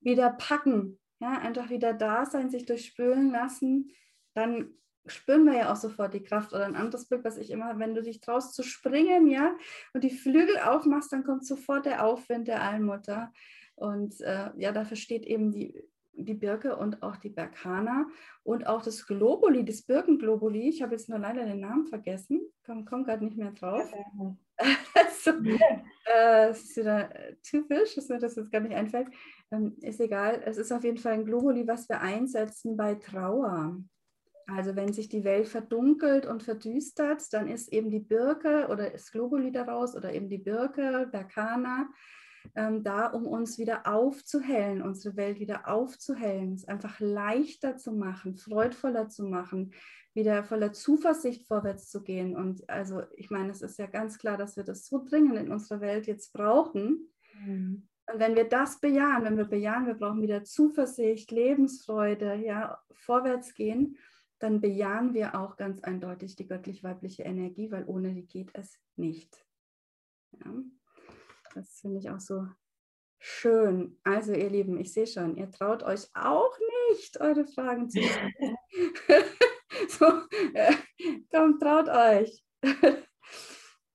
wieder 0.00 0.30
packen. 0.30 0.98
Ja, 1.20 1.38
einfach 1.38 1.70
wieder 1.70 1.92
da 1.92 2.24
sein, 2.26 2.50
sich 2.50 2.66
durchspülen 2.66 3.30
lassen, 3.30 3.90
dann 4.34 4.74
spüren 5.06 5.44
wir 5.44 5.54
ja 5.54 5.72
auch 5.72 5.76
sofort 5.76 6.14
die 6.14 6.22
Kraft. 6.22 6.52
Oder 6.52 6.64
ein 6.64 6.76
anderes 6.76 7.06
Bild, 7.06 7.24
was 7.24 7.36
ich 7.36 7.50
immer, 7.50 7.78
wenn 7.78 7.94
du 7.94 8.02
dich 8.02 8.20
traust 8.20 8.54
zu 8.54 8.62
springen, 8.62 9.28
ja, 9.28 9.56
und 9.92 10.04
die 10.04 10.10
Flügel 10.10 10.58
aufmachst, 10.58 11.12
dann 11.12 11.24
kommt 11.24 11.46
sofort 11.46 11.86
der 11.86 12.04
Aufwind 12.04 12.48
der 12.48 12.62
Allmutter. 12.62 13.32
Und 13.74 14.20
äh, 14.20 14.50
ja, 14.56 14.72
dafür 14.72 14.96
steht 14.96 15.26
eben 15.26 15.50
die, 15.50 15.82
die 16.16 16.34
Birke 16.34 16.76
und 16.76 17.02
auch 17.02 17.16
die 17.16 17.28
Berkana 17.28 18.06
und 18.42 18.66
auch 18.66 18.82
das 18.82 19.06
Globuli, 19.06 19.64
das 19.64 19.82
Birkenglobuli. 19.82 20.68
Ich 20.68 20.82
habe 20.82 20.92
jetzt 20.92 21.08
nur 21.08 21.18
leider 21.18 21.44
den 21.44 21.60
Namen 21.60 21.86
vergessen, 21.86 22.40
komme 22.64 22.84
komm 22.84 23.04
gerade 23.04 23.24
nicht 23.24 23.36
mehr 23.36 23.52
drauf. 23.52 23.92
also, 24.94 25.30
äh, 26.04 26.48
es 26.50 26.64
ist 26.64 26.76
wieder 26.76 27.10
typisch, 27.42 27.94
dass 27.94 28.08
mir 28.08 28.18
das 28.18 28.36
jetzt 28.36 28.52
gar 28.52 28.60
nicht 28.60 28.74
einfällt. 28.74 29.08
Ähm, 29.50 29.76
ist 29.80 30.00
egal, 30.00 30.42
es 30.44 30.58
ist 30.58 30.72
auf 30.72 30.84
jeden 30.84 30.98
Fall 30.98 31.12
ein 31.12 31.24
Globuli, 31.24 31.66
was 31.66 31.88
wir 31.88 32.00
einsetzen 32.00 32.76
bei 32.76 32.94
Trauer. 32.94 33.76
Also 34.46 34.76
wenn 34.76 34.92
sich 34.92 35.08
die 35.08 35.24
Welt 35.24 35.48
verdunkelt 35.48 36.26
und 36.26 36.42
verdüstert, 36.42 37.32
dann 37.32 37.48
ist 37.48 37.72
eben 37.72 37.90
die 37.90 38.00
Birke 38.00 38.68
oder 38.68 38.92
ist 38.92 39.12
Globuli 39.12 39.50
daraus 39.50 39.96
oder 39.96 40.12
eben 40.12 40.28
die 40.28 40.38
Birke, 40.38 41.08
Berkana, 41.10 41.88
ähm, 42.54 42.82
da, 42.82 43.06
um 43.06 43.26
uns 43.26 43.58
wieder 43.58 43.86
aufzuhellen, 43.86 44.82
unsere 44.82 45.16
Welt 45.16 45.40
wieder 45.40 45.68
aufzuhellen, 45.68 46.54
es 46.54 46.66
einfach 46.66 47.00
leichter 47.00 47.76
zu 47.76 47.92
machen, 47.92 48.36
freudvoller 48.36 49.08
zu 49.08 49.24
machen, 49.24 49.72
wieder 50.14 50.44
voller 50.44 50.72
Zuversicht 50.72 51.46
vorwärts 51.46 51.90
zu 51.90 52.02
gehen. 52.02 52.36
Und 52.36 52.68
also 52.70 53.02
ich 53.16 53.30
meine, 53.30 53.50
es 53.50 53.62
ist 53.62 53.78
ja 53.78 53.86
ganz 53.86 54.18
klar, 54.18 54.36
dass 54.36 54.56
wir 54.56 54.64
das 54.64 54.86
so 54.86 55.04
dringend 55.04 55.36
in 55.36 55.50
unserer 55.50 55.80
Welt 55.80 56.06
jetzt 56.06 56.32
brauchen. 56.32 57.08
Mhm. 57.44 57.88
Und 58.12 58.20
wenn 58.20 58.36
wir 58.36 58.44
das 58.44 58.80
bejahen, 58.80 59.24
wenn 59.24 59.38
wir 59.38 59.46
bejahen, 59.46 59.86
wir 59.86 59.94
brauchen 59.94 60.22
wieder 60.22 60.44
Zuversicht, 60.44 61.30
Lebensfreude, 61.30 62.34
ja, 62.34 62.78
vorwärts 62.92 63.54
gehen, 63.54 63.96
dann 64.38 64.60
bejahen 64.60 65.14
wir 65.14 65.38
auch 65.40 65.56
ganz 65.56 65.80
eindeutig 65.80 66.36
die 66.36 66.46
göttlich-weibliche 66.46 67.22
Energie, 67.22 67.70
weil 67.70 67.84
ohne 67.86 68.12
die 68.12 68.26
geht 68.26 68.50
es 68.52 68.78
nicht. 68.96 69.44
Ja, 70.32 70.54
das 71.54 71.80
finde 71.80 71.98
ich 71.98 72.10
auch 72.10 72.20
so 72.20 72.46
schön. 73.18 73.98
Also 74.04 74.32
ihr 74.32 74.50
Lieben, 74.50 74.78
ich 74.78 74.92
sehe 74.92 75.06
schon, 75.06 75.36
ihr 75.36 75.50
traut 75.50 75.82
euch 75.82 76.08
auch 76.14 76.52
nicht, 76.90 77.20
eure 77.20 77.46
Fragen 77.46 77.88
zu 77.88 78.02
stellen. 78.02 78.56
so, 79.88 80.04
äh, 80.54 80.74
komm, 81.30 81.58
traut 81.58 81.88
euch. 81.88 82.44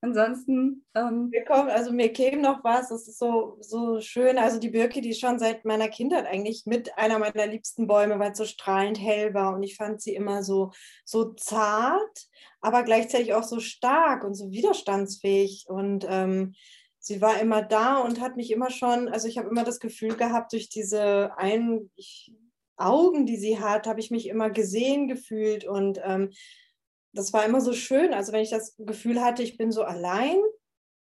Ansonsten. 0.01 0.85
Ähm, 0.95 1.29
kommt, 1.45 1.69
also 1.69 1.91
mir 1.91 2.13
käme 2.13 2.41
noch 2.41 2.63
was, 2.63 2.89
es 2.89 3.07
ist 3.07 3.19
so, 3.19 3.57
so 3.59 3.99
schön. 3.99 4.37
Also 4.37 4.57
die 4.57 4.69
Birke, 4.69 5.01
die 5.01 5.13
schon 5.13 5.39
seit 5.39 5.65
meiner 5.65 5.89
Kindheit 5.89 6.25
eigentlich 6.25 6.65
mit 6.65 6.97
einer 6.97 7.19
meiner 7.19 7.47
liebsten 7.47 7.85
Bäume, 7.85 8.17
weil 8.17 8.31
es 8.31 8.37
so 8.37 8.45
strahlend 8.45 8.99
hell 8.99 9.33
war. 9.33 9.53
Und 9.53 9.63
ich 9.63 9.75
fand 9.75 10.01
sie 10.01 10.15
immer 10.15 10.41
so, 10.41 10.71
so 11.03 11.33
zart, 11.33 12.27
aber 12.61 12.83
gleichzeitig 12.83 13.33
auch 13.33 13.43
so 13.43 13.59
stark 13.59 14.23
und 14.23 14.35
so 14.35 14.51
widerstandsfähig. 14.51 15.65
Und 15.67 16.05
ähm, 16.07 16.55
sie 16.99 17.21
war 17.21 17.41
immer 17.41 17.61
da 17.61 17.97
und 17.97 18.21
hat 18.21 18.35
mich 18.35 18.51
immer 18.51 18.69
schon, 18.69 19.07
also 19.07 19.27
ich 19.27 19.37
habe 19.37 19.49
immer 19.49 19.63
das 19.63 19.79
Gefühl 19.79 20.15
gehabt, 20.15 20.53
durch 20.53 20.69
diese 20.69 21.37
ein, 21.37 21.89
ich 21.95 22.33
Augen, 22.77 23.25
die 23.25 23.37
sie 23.37 23.59
hat, 23.59 23.87
habe 23.87 23.99
ich 23.99 24.09
mich 24.09 24.27
immer 24.27 24.49
gesehen 24.49 25.07
gefühlt 25.07 25.65
und 25.65 25.99
ähm, 26.03 26.31
das 27.13 27.33
war 27.33 27.45
immer 27.45 27.61
so 27.61 27.73
schön. 27.73 28.13
Also 28.13 28.31
wenn 28.31 28.41
ich 28.41 28.51
das 28.51 28.75
Gefühl 28.77 29.21
hatte, 29.21 29.43
ich 29.43 29.57
bin 29.57 29.71
so 29.71 29.83
allein 29.83 30.37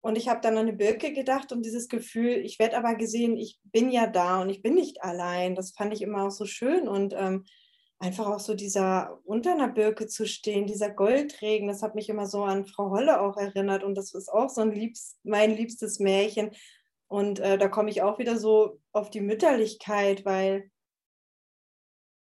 und 0.01 0.17
ich 0.17 0.29
habe 0.29 0.41
dann 0.41 0.57
an 0.57 0.67
eine 0.67 0.73
Birke 0.73 1.13
gedacht 1.13 1.51
und 1.51 1.63
dieses 1.63 1.87
Gefühl, 1.87 2.37
ich 2.37 2.57
werde 2.57 2.77
aber 2.77 2.95
gesehen, 2.95 3.37
ich 3.37 3.59
bin 3.63 3.91
ja 3.91 4.07
da 4.07 4.41
und 4.41 4.49
ich 4.49 4.61
bin 4.61 4.75
nicht 4.75 5.03
allein. 5.03 5.55
Das 5.55 5.71
fand 5.71 5.93
ich 5.93 6.01
immer 6.01 6.23
auch 6.23 6.31
so 6.31 6.45
schön 6.45 6.87
und 6.87 7.13
ähm, 7.15 7.45
einfach 7.99 8.27
auch 8.27 8.39
so 8.39 8.55
dieser 8.55 9.19
unter 9.25 9.51
einer 9.51 9.67
Birke 9.67 10.07
zu 10.07 10.25
stehen, 10.25 10.65
dieser 10.65 10.89
Goldregen, 10.89 11.67
das 11.67 11.83
hat 11.83 11.95
mich 11.95 12.09
immer 12.09 12.25
so 12.25 12.43
an 12.43 12.65
Frau 12.65 12.89
Holle 12.89 13.21
auch 13.21 13.37
erinnert 13.37 13.83
und 13.83 13.95
das 13.95 14.13
ist 14.13 14.29
auch 14.29 14.49
so 14.49 14.61
ein 14.61 14.71
liebst, 14.71 15.19
mein 15.23 15.51
liebstes 15.51 15.99
Märchen. 15.99 16.51
Und 17.07 17.39
äh, 17.39 17.57
da 17.57 17.67
komme 17.67 17.89
ich 17.89 18.01
auch 18.01 18.19
wieder 18.19 18.37
so 18.37 18.79
auf 18.93 19.09
die 19.09 19.21
Mütterlichkeit, 19.21 20.25
weil 20.25 20.71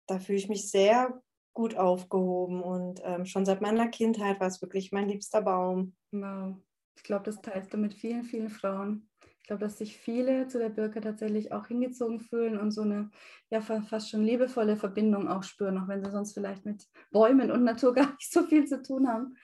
da 0.07 0.19
fühle 0.19 0.39
ich 0.39 0.49
mich 0.49 0.69
sehr 0.69 1.21
gut 1.53 1.75
aufgehoben 1.75 2.61
und 2.61 3.01
ähm, 3.03 3.25
schon 3.25 3.45
seit 3.45 3.61
meiner 3.61 3.87
Kindheit 3.89 4.39
war 4.39 4.47
es 4.47 4.61
wirklich 4.61 4.91
mein 4.91 5.07
liebster 5.07 5.41
Baum. 5.41 5.95
Wow, 6.11 6.55
ich 6.97 7.03
glaube, 7.03 7.23
das 7.25 7.41
teilst 7.41 7.73
du 7.73 7.77
mit 7.77 7.93
vielen, 7.93 8.23
vielen 8.23 8.49
Frauen. 8.49 9.10
Glaube, 9.51 9.65
dass 9.65 9.79
sich 9.79 9.97
viele 9.97 10.47
zu 10.47 10.59
der 10.59 10.69
Birke 10.69 11.01
tatsächlich 11.01 11.51
auch 11.51 11.67
hingezogen 11.67 12.21
fühlen 12.21 12.57
und 12.57 12.71
so 12.71 12.83
eine 12.83 13.09
ja 13.49 13.59
fast 13.59 14.09
schon 14.09 14.23
liebevolle 14.23 14.77
Verbindung 14.77 15.27
auch 15.27 15.43
spüren, 15.43 15.77
auch 15.77 15.89
wenn 15.89 16.01
sie 16.01 16.09
sonst 16.09 16.31
vielleicht 16.31 16.65
mit 16.65 16.87
Bäumen 17.11 17.51
und 17.51 17.65
Natur 17.65 17.93
gar 17.93 18.13
nicht 18.13 18.31
so 18.31 18.43
viel 18.43 18.63
zu 18.63 18.81
tun 18.81 19.09
haben. 19.09 19.35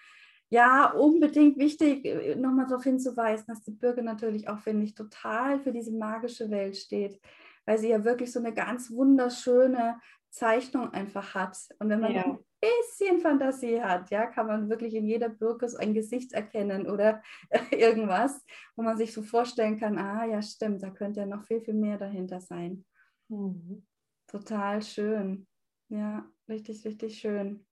Ja, 0.48 0.94
unbedingt 0.94 1.58
wichtig, 1.58 2.06
äh, 2.06 2.36
nochmal 2.36 2.68
darauf 2.68 2.86
hinzuweisen, 2.86 3.48
dass 3.50 3.64
die 3.64 3.72
Birke 3.72 4.02
natürlich 4.02 4.48
auch, 4.48 4.60
finde 4.60 4.86
ich, 4.86 4.96
total 4.96 5.60
für 5.60 5.74
diese 5.74 5.92
magische 5.92 6.50
Welt 6.52 6.78
steht, 6.78 7.20
weil 7.66 7.78
sie 7.78 7.90
ja 7.90 8.06
wirklich 8.06 8.32
so 8.32 8.40
eine 8.40 8.54
ganz 8.54 8.90
wunderschöne 8.90 10.00
Zeichnung 10.38 10.92
einfach 10.94 11.34
hat. 11.34 11.58
Und 11.80 11.90
wenn 11.90 12.00
man 12.00 12.14
ja. 12.14 12.24
ein 12.24 12.40
bisschen 12.62 13.20
Fantasie 13.20 13.82
hat, 13.82 14.10
ja, 14.12 14.28
kann 14.28 14.48
man 14.48 14.70
wirklich 14.70 14.94
in 14.96 15.08
jeder 15.08 15.30
Birke 15.30 15.68
so 15.68 15.78
ein 15.78 15.94
Gesicht 15.94 16.34
erkennen 16.34 16.88
oder 16.90 17.22
irgendwas, 17.72 18.44
wo 18.76 18.84
man 18.84 18.98
sich 18.98 19.14
so 19.14 19.24
vorstellen 19.24 19.80
kann, 19.80 19.98
ah 19.98 20.26
ja, 20.26 20.42
stimmt, 20.42 20.84
da 20.84 20.90
könnte 20.90 21.22
ja 21.22 21.26
noch 21.26 21.44
viel, 21.44 21.62
viel 21.62 21.74
mehr 21.74 21.98
dahinter 21.98 22.40
sein. 22.40 22.86
Mhm. 23.30 23.86
Total 24.28 24.82
schön. 24.82 25.48
Ja, 25.90 26.30
richtig, 26.50 26.86
richtig 26.86 27.18
schön. 27.20 27.66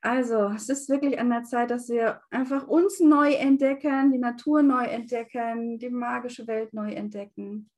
Also, 0.00 0.50
es 0.50 0.68
ist 0.68 0.88
wirklich 0.88 1.18
an 1.18 1.30
der 1.30 1.42
Zeit, 1.44 1.70
dass 1.70 1.88
wir 1.88 2.20
einfach 2.30 2.66
uns 2.66 3.00
neu 3.00 3.32
entdecken, 3.32 4.12
die 4.12 4.18
Natur 4.18 4.62
neu 4.62 4.84
entdecken, 4.84 5.78
die 5.78 5.90
magische 5.90 6.46
Welt 6.46 6.72
neu 6.72 6.92
entdecken 6.92 7.70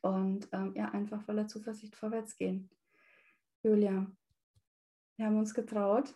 und 0.00 0.48
ähm, 0.52 0.72
ja, 0.74 0.90
einfach 0.90 1.22
voller 1.22 1.46
Zuversicht 1.46 1.96
vorwärts 1.96 2.36
gehen. 2.36 2.68
Julia, 3.64 4.06
wir 5.16 5.26
haben 5.26 5.38
uns 5.38 5.54
getraut. 5.54 6.14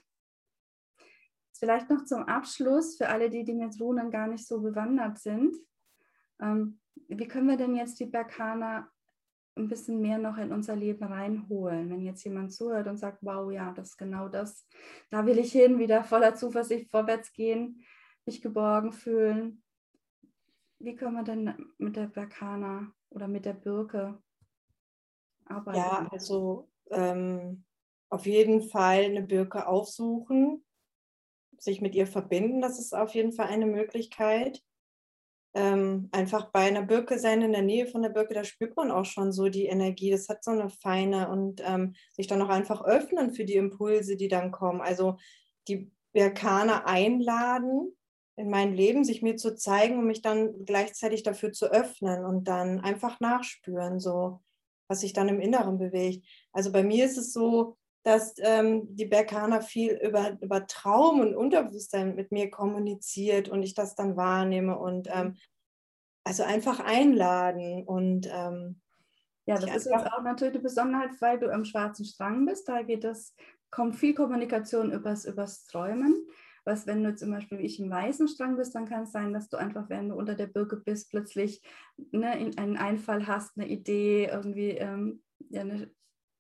Vielleicht 1.55 1.89
noch 1.89 2.05
zum 2.05 2.25
Abschluss 2.25 2.97
für 2.99 3.09
alle, 3.09 3.31
die, 3.31 3.43
die 3.43 3.55
mit 3.55 3.81
Runen 3.81 4.11
gar 4.11 4.27
nicht 4.27 4.47
so 4.47 4.61
bewandert 4.61 5.19
sind. 5.19 5.57
Ähm, 6.43 6.79
wie 7.09 7.27
können 7.27 7.49
wir 7.49 7.57
denn 7.57 7.75
jetzt 7.75 7.99
die 8.01 8.07
Berkaner 8.07 8.91
ein 9.57 9.67
bisschen 9.67 10.03
mehr 10.03 10.19
noch 10.19 10.37
in 10.37 10.53
unser 10.53 10.77
Leben 10.77 11.05
reinholen? 11.05 11.89
Wenn 11.89 12.03
jetzt 12.03 12.23
jemand 12.23 12.53
zuhört 12.53 12.87
und 12.87 12.99
sagt, 12.99 13.21
wow, 13.23 13.51
ja, 13.51 13.73
das 13.73 13.91
ist 13.91 13.97
genau 13.97 14.29
das, 14.29 14.69
da 15.11 15.25
will 15.25 15.39
ich 15.39 15.51
hin, 15.51 15.79
wieder 15.79 16.05
voller 16.05 16.35
Zuversicht 16.35 16.91
vorwärts 16.91 17.33
gehen, 17.33 17.83
mich 18.27 18.43
geborgen 18.43 18.93
fühlen. 18.93 19.63
Wie 20.81 20.95
können 20.95 21.15
wir 21.15 21.25
denn 21.25 21.73
mit 21.79 21.97
der 21.97 22.09
Berkaner 22.09 22.93
oder 23.09 23.27
mit 23.27 23.47
der 23.47 23.55
Birke 23.55 24.23
arbeiten? 25.47 25.79
Ja, 25.79 26.09
also 26.13 26.69
ähm, 26.91 27.65
auf 28.11 28.27
jeden 28.27 28.63
Fall 28.63 29.05
eine 29.05 29.23
Birke 29.23 29.67
aufsuchen, 29.67 30.65
sich 31.59 31.81
mit 31.81 31.95
ihr 31.95 32.07
verbinden, 32.07 32.61
das 32.61 32.79
ist 32.79 32.95
auf 32.95 33.15
jeden 33.15 33.33
Fall 33.33 33.47
eine 33.47 33.67
Möglichkeit. 33.67 34.63
Ähm, 35.55 36.09
einfach 36.13 36.51
bei 36.53 36.61
einer 36.61 36.83
Birke 36.83 37.19
sein, 37.19 37.43
in 37.43 37.53
der 37.53 37.63
Nähe 37.63 37.87
von 37.87 38.03
der 38.03 38.11
Birke, 38.11 38.35
da 38.35 38.45
spürt 38.45 38.77
man 38.77 38.91
auch 38.91 39.07
schon 39.07 39.33
so 39.33 39.49
die 39.49 39.67
Energie, 39.67 40.11
das 40.11 40.29
hat 40.29 40.45
so 40.45 40.51
eine 40.51 40.69
feine 40.69 41.31
und 41.31 41.63
ähm, 41.67 41.95
sich 42.13 42.27
dann 42.27 42.43
auch 42.43 42.51
einfach 42.51 42.85
öffnen 42.85 43.33
für 43.33 43.45
die 43.45 43.57
Impulse, 43.57 44.17
die 44.17 44.29
dann 44.29 44.53
kommen. 44.53 44.81
Also 44.81 45.17
die 45.67 45.91
Birkaner 46.13 46.87
einladen, 46.87 47.97
in 48.37 48.51
mein 48.51 48.75
Leben, 48.75 49.05
sich 49.05 49.21
mir 49.21 49.37
zu 49.37 49.57
zeigen 49.57 49.99
und 49.99 50.07
mich 50.07 50.23
dann 50.23 50.65
gleichzeitig 50.65 51.25
dafür 51.25 51.53
zu 51.53 51.73
öffnen 51.73 52.25
und 52.25 52.45
dann 52.45 52.81
einfach 52.81 53.19
nachspüren, 53.19 53.99
so 53.99 54.41
was 54.89 55.01
sich 55.01 55.13
dann 55.13 55.29
im 55.29 55.41
Inneren 55.41 55.79
bewegt. 55.79 56.27
Also 56.53 56.73
bei 56.73 56.83
mir 56.83 57.05
ist 57.05 57.19
es 57.19 57.33
so, 57.33 57.77
dass 58.03 58.35
ähm, 58.39 58.97
die 58.97 59.05
Berkaner 59.05 59.61
viel 59.61 59.93
über, 60.03 60.39
über 60.41 60.67
Traum 60.67 61.21
und 61.21 61.35
Unterbewusstsein 61.35 62.15
mit 62.15 62.33
mir 62.33 62.51
kommuniziert 62.51 63.49
und 63.49 63.63
ich 63.63 63.75
das 63.75 63.95
dann 63.95 64.17
wahrnehme 64.17 64.79
und 64.79 65.09
ähm, 65.13 65.37
also 66.25 66.43
einfach 66.43 66.81
einladen 66.81 67.85
und 67.85 68.29
ähm, 68.33 68.81
ja, 69.49 69.55
das 69.55 69.87
ist 69.87 69.91
jetzt 69.91 70.13
auch 70.13 70.23
natürlich 70.23 70.53
eine 70.53 70.63
Besonderheit, 70.63 71.11
weil 71.21 71.39
du 71.39 71.51
am 71.51 71.65
schwarzen 71.65 72.05
Strang 72.05 72.45
bist. 72.45 72.69
Da 72.69 72.83
geht 72.83 73.03
das, 73.03 73.35
kommt 73.71 73.97
viel 73.97 74.13
Kommunikation 74.13 74.93
übers, 74.93 75.25
übers 75.25 75.65
Träumen. 75.65 76.27
Was, 76.69 76.87
wenn 76.87 77.03
du 77.03 77.15
zum 77.15 77.31
Beispiel 77.31 77.61
wie 77.61 77.65
ich 77.65 77.81
im 77.81 77.89
weißen 77.89 78.29
Strang 78.29 78.59
bist, 78.59 78.75
dann 78.75 78.85
kann 78.85 79.05
es 79.05 79.11
sein, 79.11 79.33
dass 79.33 79.49
du 79.49 79.57
einfach, 79.57 79.89
wenn 79.89 80.11
du 80.11 80.17
unter 80.17 80.35
der 80.35 80.49
Birke 80.49 80.77
bist, 80.77 81.09
plötzlich 81.09 81.63
ne, 82.13 82.33
einen 82.59 82.77
Einfall 82.77 83.27
hast, 83.27 83.57
eine 83.57 83.67
Idee, 83.67 84.27
irgendwie 84.31 84.73
ähm, 84.73 85.23
ja, 85.49 85.63
eine, 85.63 85.91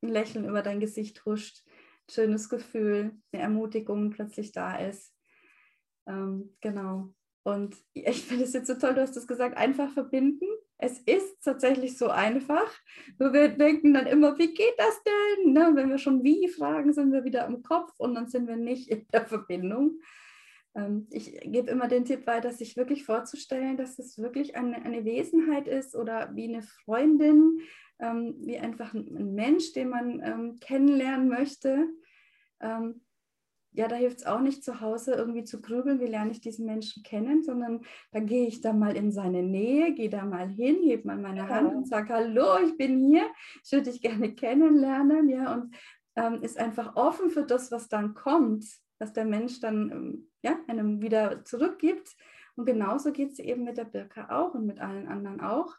ein 0.02 0.08
Lächeln 0.10 0.44
über 0.44 0.60
dein 0.60 0.80
Gesicht 0.80 1.24
huscht, 1.24 1.64
schönes 2.10 2.50
Gefühl, 2.50 3.16
eine 3.32 3.42
Ermutigung 3.42 4.10
plötzlich 4.10 4.52
da 4.52 4.76
ist. 4.76 5.14
Ähm, 6.06 6.54
genau. 6.60 7.14
Und 7.42 7.78
ich 7.94 8.22
finde 8.22 8.44
es 8.44 8.52
jetzt 8.52 8.66
so 8.66 8.74
toll, 8.74 8.92
du 8.92 9.00
hast 9.00 9.16
es 9.16 9.26
gesagt, 9.26 9.56
einfach 9.56 9.90
verbinden. 9.94 10.44
Es 10.78 11.00
ist 11.00 11.42
tatsächlich 11.42 11.98
so 11.98 12.08
einfach. 12.08 12.72
Nur 13.18 13.32
wir 13.32 13.48
denken 13.48 13.94
dann 13.94 14.06
immer, 14.06 14.38
wie 14.38 14.54
geht 14.54 14.74
das 14.78 15.02
denn? 15.02 15.52
Ne? 15.52 15.72
Wenn 15.74 15.90
wir 15.90 15.98
schon 15.98 16.22
wie 16.22 16.48
fragen, 16.48 16.92
sind 16.92 17.12
wir 17.12 17.24
wieder 17.24 17.46
im 17.46 17.62
Kopf 17.62 17.92
und 17.98 18.14
dann 18.14 18.28
sind 18.28 18.46
wir 18.46 18.56
nicht 18.56 18.88
in 18.88 19.06
der 19.12 19.26
Verbindung. 19.26 19.98
Ähm, 20.76 21.08
ich 21.10 21.32
gebe 21.40 21.70
immer 21.70 21.88
den 21.88 22.04
Tipp 22.04 22.26
weiter, 22.26 22.52
sich 22.52 22.76
wirklich 22.76 23.04
vorzustellen, 23.04 23.76
dass 23.76 23.98
es 23.98 24.18
wirklich 24.18 24.56
eine, 24.56 24.76
eine 24.84 25.04
Wesenheit 25.04 25.66
ist 25.66 25.96
oder 25.96 26.30
wie 26.34 26.44
eine 26.44 26.62
Freundin, 26.62 27.60
ähm, 27.98 28.36
wie 28.38 28.58
einfach 28.58 28.94
ein, 28.94 29.34
Mensch, 29.34 29.72
den 29.72 29.88
man 29.88 30.20
ähm, 30.22 30.60
kennenlernen 30.60 31.28
möchte. 31.28 31.88
Ja, 33.78 33.88
da 33.88 33.96
hilft 33.96 34.18
es 34.18 34.26
auch 34.26 34.40
nicht 34.40 34.62
zu 34.62 34.80
Hause 34.80 35.14
irgendwie 35.14 35.44
zu 35.44 35.60
grübeln, 35.60 36.00
wie 36.00 36.06
lerne 36.06 36.32
ich 36.32 36.40
diesen 36.40 36.66
Menschen 36.66 37.02
kennen, 37.02 37.42
sondern 37.42 37.82
da 38.12 38.20
gehe 38.20 38.46
ich 38.46 38.60
da 38.60 38.72
mal 38.72 38.96
in 38.96 39.12
seine 39.12 39.42
Nähe, 39.42 39.94
gehe 39.94 40.10
da 40.10 40.24
mal 40.24 40.48
hin, 40.48 40.78
hebe 40.82 41.06
mal 41.06 41.16
meine 41.16 41.40
ja. 41.40 41.48
Hand 41.48 41.74
und 41.74 41.88
sage, 41.88 42.12
hallo, 42.12 42.58
ich 42.66 42.76
bin 42.76 42.98
hier, 42.98 43.26
ich 43.64 43.72
würde 43.72 43.90
dich 43.90 44.02
gerne 44.02 44.34
kennenlernen, 44.34 45.28
ja, 45.28 45.54
und 45.54 45.74
ähm, 46.16 46.42
ist 46.42 46.58
einfach 46.58 46.96
offen 46.96 47.30
für 47.30 47.44
das, 47.44 47.70
was 47.70 47.88
dann 47.88 48.14
kommt 48.14 48.64
dass 48.98 49.12
der 49.12 49.24
Mensch 49.24 49.60
dann 49.60 49.90
ähm, 49.90 50.30
ja, 50.42 50.58
einem 50.66 51.00
wieder 51.00 51.44
zurückgibt. 51.44 52.16
Und 52.56 52.66
genauso 52.66 53.12
geht 53.12 53.32
es 53.32 53.38
eben 53.38 53.64
mit 53.64 53.78
der 53.78 53.84
Birke 53.84 54.30
auch 54.30 54.54
und 54.54 54.66
mit 54.66 54.80
allen 54.80 55.06
anderen 55.06 55.40
auch. 55.40 55.76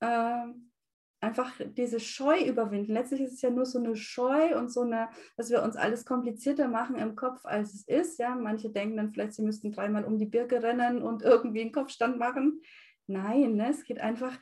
Ähm, 0.00 0.72
einfach 1.20 1.52
diese 1.76 2.00
Scheu 2.00 2.44
überwinden. 2.44 2.92
Letztlich 2.92 3.22
ist 3.22 3.34
es 3.34 3.42
ja 3.42 3.50
nur 3.50 3.66
so 3.66 3.78
eine 3.78 3.96
Scheu 3.96 4.58
und 4.58 4.70
so 4.70 4.82
eine, 4.82 5.08
dass 5.36 5.50
wir 5.50 5.62
uns 5.62 5.76
alles 5.76 6.04
komplizierter 6.04 6.68
machen 6.68 6.96
im 6.96 7.16
Kopf, 7.16 7.44
als 7.44 7.74
es 7.74 7.88
ist. 7.88 8.18
Ja, 8.18 8.34
manche 8.34 8.70
denken 8.70 8.96
dann 8.96 9.12
vielleicht, 9.12 9.34
sie 9.34 9.42
müssten 9.42 9.72
dreimal 9.72 10.04
um 10.04 10.18
die 10.18 10.26
Birke 10.26 10.62
rennen 10.62 11.02
und 11.02 11.22
irgendwie 11.22 11.62
einen 11.62 11.72
Kopfstand 11.72 12.18
machen. 12.18 12.60
Nein, 13.06 13.54
ne? 13.54 13.70
es 13.70 13.84
geht 13.84 14.00
einfach 14.00 14.38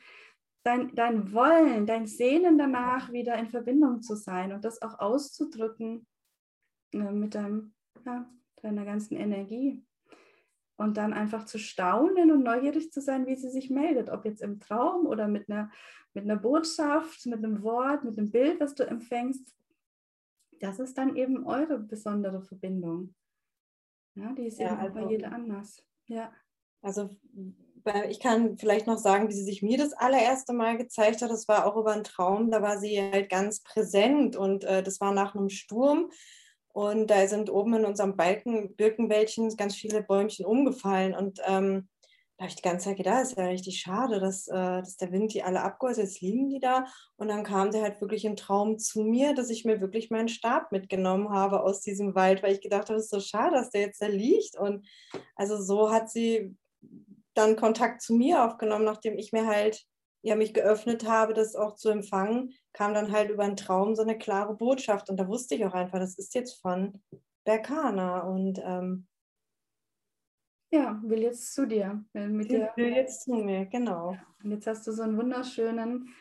dein, 0.63 0.93
dein 0.95 1.31
Wollen, 1.31 1.85
dein 1.85 2.07
Sehnen 2.07 2.57
danach 2.57 3.11
wieder 3.11 3.35
in 3.35 3.49
Verbindung 3.49 4.01
zu 4.01 4.15
sein 4.15 4.51
und 4.51 4.65
das 4.65 4.81
auch 4.81 4.99
auszudrücken 4.99 6.07
äh, 6.93 7.11
mit 7.11 7.35
deinem, 7.35 7.73
ja, 8.05 8.29
deiner 8.61 8.85
ganzen 8.85 9.15
Energie. 9.15 9.85
Und 10.77 10.97
dann 10.97 11.13
einfach 11.13 11.45
zu 11.45 11.57
staunen 11.57 12.31
und 12.31 12.43
neugierig 12.43 12.91
zu 12.91 13.01
sein, 13.01 13.27
wie 13.27 13.35
sie 13.35 13.49
sich 13.49 13.69
meldet, 13.69 14.09
ob 14.09 14.25
jetzt 14.25 14.41
im 14.41 14.59
Traum 14.59 15.05
oder 15.05 15.27
mit 15.27 15.49
einer, 15.49 15.71
mit 16.13 16.25
einer 16.25 16.35
Botschaft, 16.35 17.25
mit 17.25 17.43
einem 17.43 17.63
Wort, 17.63 18.03
mit 18.03 18.17
einem 18.17 18.29
Bild, 18.29 18.59
was 18.59 18.75
du 18.75 18.83
empfängst. 18.83 19.55
Das 20.59 20.79
ist 20.79 20.97
dann 20.97 21.15
eben 21.15 21.45
eure 21.45 21.79
besondere 21.79 22.41
Verbindung. 22.41 23.15
Ja, 24.15 24.33
die 24.33 24.47
ist 24.47 24.59
ja, 24.59 24.73
eben 24.73 24.79
also, 24.79 24.93
bei 24.93 25.11
jeder 25.11 25.31
anders. 25.31 25.85
Ja. 26.07 26.33
Also 26.81 27.15
ich 28.09 28.19
kann 28.19 28.57
vielleicht 28.57 28.87
noch 28.87 28.97
sagen, 28.97 29.27
wie 29.27 29.33
sie 29.33 29.43
sich 29.43 29.61
mir 29.61 29.77
das 29.77 29.93
allererste 29.93 30.53
Mal 30.53 30.77
gezeigt 30.77 31.21
hat. 31.21 31.29
Das 31.29 31.47
war 31.47 31.65
auch 31.65 31.77
über 31.77 31.93
einen 31.93 32.03
Traum. 32.03 32.49
Da 32.49 32.61
war 32.61 32.79
sie 32.79 32.99
halt 32.99 33.29
ganz 33.29 33.61
präsent 33.61 34.35
und 34.35 34.63
äh, 34.63 34.81
das 34.81 34.99
war 35.01 35.13
nach 35.13 35.35
einem 35.35 35.49
Sturm. 35.49 36.09
Und 36.75 37.07
da 37.07 37.25
sind 37.25 37.49
oben 37.49 37.73
in 37.75 37.85
unserem 37.85 38.17
Balken, 38.17 38.75
Birkenwäldchen 38.75 39.55
ganz 39.55 39.77
viele 39.77 40.03
Bäumchen 40.03 40.45
umgefallen. 40.45 41.15
Und 41.15 41.39
ähm, 41.45 41.87
da 42.35 42.43
habe 42.43 42.49
ich 42.49 42.57
die 42.57 42.63
ganze 42.63 42.89
Zeit 42.89 42.97
gedacht, 42.97 43.21
das 43.21 43.29
ist 43.29 43.37
ja 43.37 43.45
richtig 43.45 43.79
schade, 43.79 44.19
dass, 44.19 44.49
äh, 44.49 44.81
dass 44.81 44.97
der 44.97 45.13
Wind 45.13 45.33
die 45.33 45.41
alle 45.41 45.61
abgeholt 45.61 45.95
Jetzt 45.95 46.19
liegen 46.19 46.49
die 46.49 46.59
da. 46.59 46.83
Und 47.15 47.29
dann 47.29 47.45
kam 47.45 47.71
der 47.71 47.83
halt 47.83 48.01
wirklich 48.01 48.25
im 48.25 48.35
Traum 48.35 48.77
zu 48.77 49.03
mir, 49.03 49.33
dass 49.33 49.49
ich 49.49 49.63
mir 49.63 49.79
wirklich 49.79 50.09
meinen 50.09 50.27
Stab 50.27 50.73
mitgenommen 50.73 51.29
habe 51.29 51.63
aus 51.63 51.79
diesem 51.79 52.13
Wald, 52.13 52.43
weil 52.43 52.51
ich 52.51 52.59
gedacht 52.59 52.89
habe, 52.89 52.99
es 52.99 53.05
ist 53.05 53.11
so 53.11 53.21
schade, 53.21 53.55
dass 53.55 53.69
der 53.69 53.79
jetzt 53.79 54.01
da 54.01 54.07
liegt. 54.07 54.59
Und 54.59 54.85
also 55.37 55.61
so 55.61 55.91
hat 55.93 56.09
sie 56.09 56.57
dann 57.35 57.55
Kontakt 57.55 58.01
zu 58.01 58.13
mir 58.13 58.43
aufgenommen, 58.43 58.83
nachdem 58.83 59.17
ich 59.17 59.31
mir 59.31 59.47
halt 59.47 59.85
ja, 60.23 60.35
mich 60.35 60.53
geöffnet 60.53 61.07
habe, 61.07 61.33
das 61.33 61.55
auch 61.55 61.75
zu 61.75 61.87
empfangen, 61.87 62.53
kam 62.75 62.93
dann 62.93 63.11
halt 63.13 63.31
über 63.31 63.43
einen 63.43 63.55
Traum 63.55 63.95
so 63.95 64.01
eine 64.01 64.17
klare 64.17 64.53
Botschaft. 64.53 65.09
Und 65.09 65.15
da 65.17 65.29
wusste 65.29 65.55
ich 65.55 65.65
auch 65.65 65.73
einfach, 65.73 65.97
das 65.97 66.17
ist 66.17 66.35
jetzt 66.35 66.61
von 66.61 67.01
Berkana. 67.45 68.19
Und 68.19 68.59
ähm, 68.61 69.07
ja, 70.71 71.01
will 71.05 71.21
jetzt 71.21 71.53
zu 71.53 71.65
dir. 71.65 72.03
Mit 72.11 72.49
will, 72.49 72.67
will 72.75 72.93
jetzt 72.93 73.23
zu 73.23 73.33
mir, 73.33 73.65
genau. 73.65 74.17
Und 74.43 74.51
jetzt 74.51 74.67
hast 74.67 74.85
du 74.85 74.91
so 74.91 75.03
einen 75.03 75.17
wunderschönen 75.17 76.13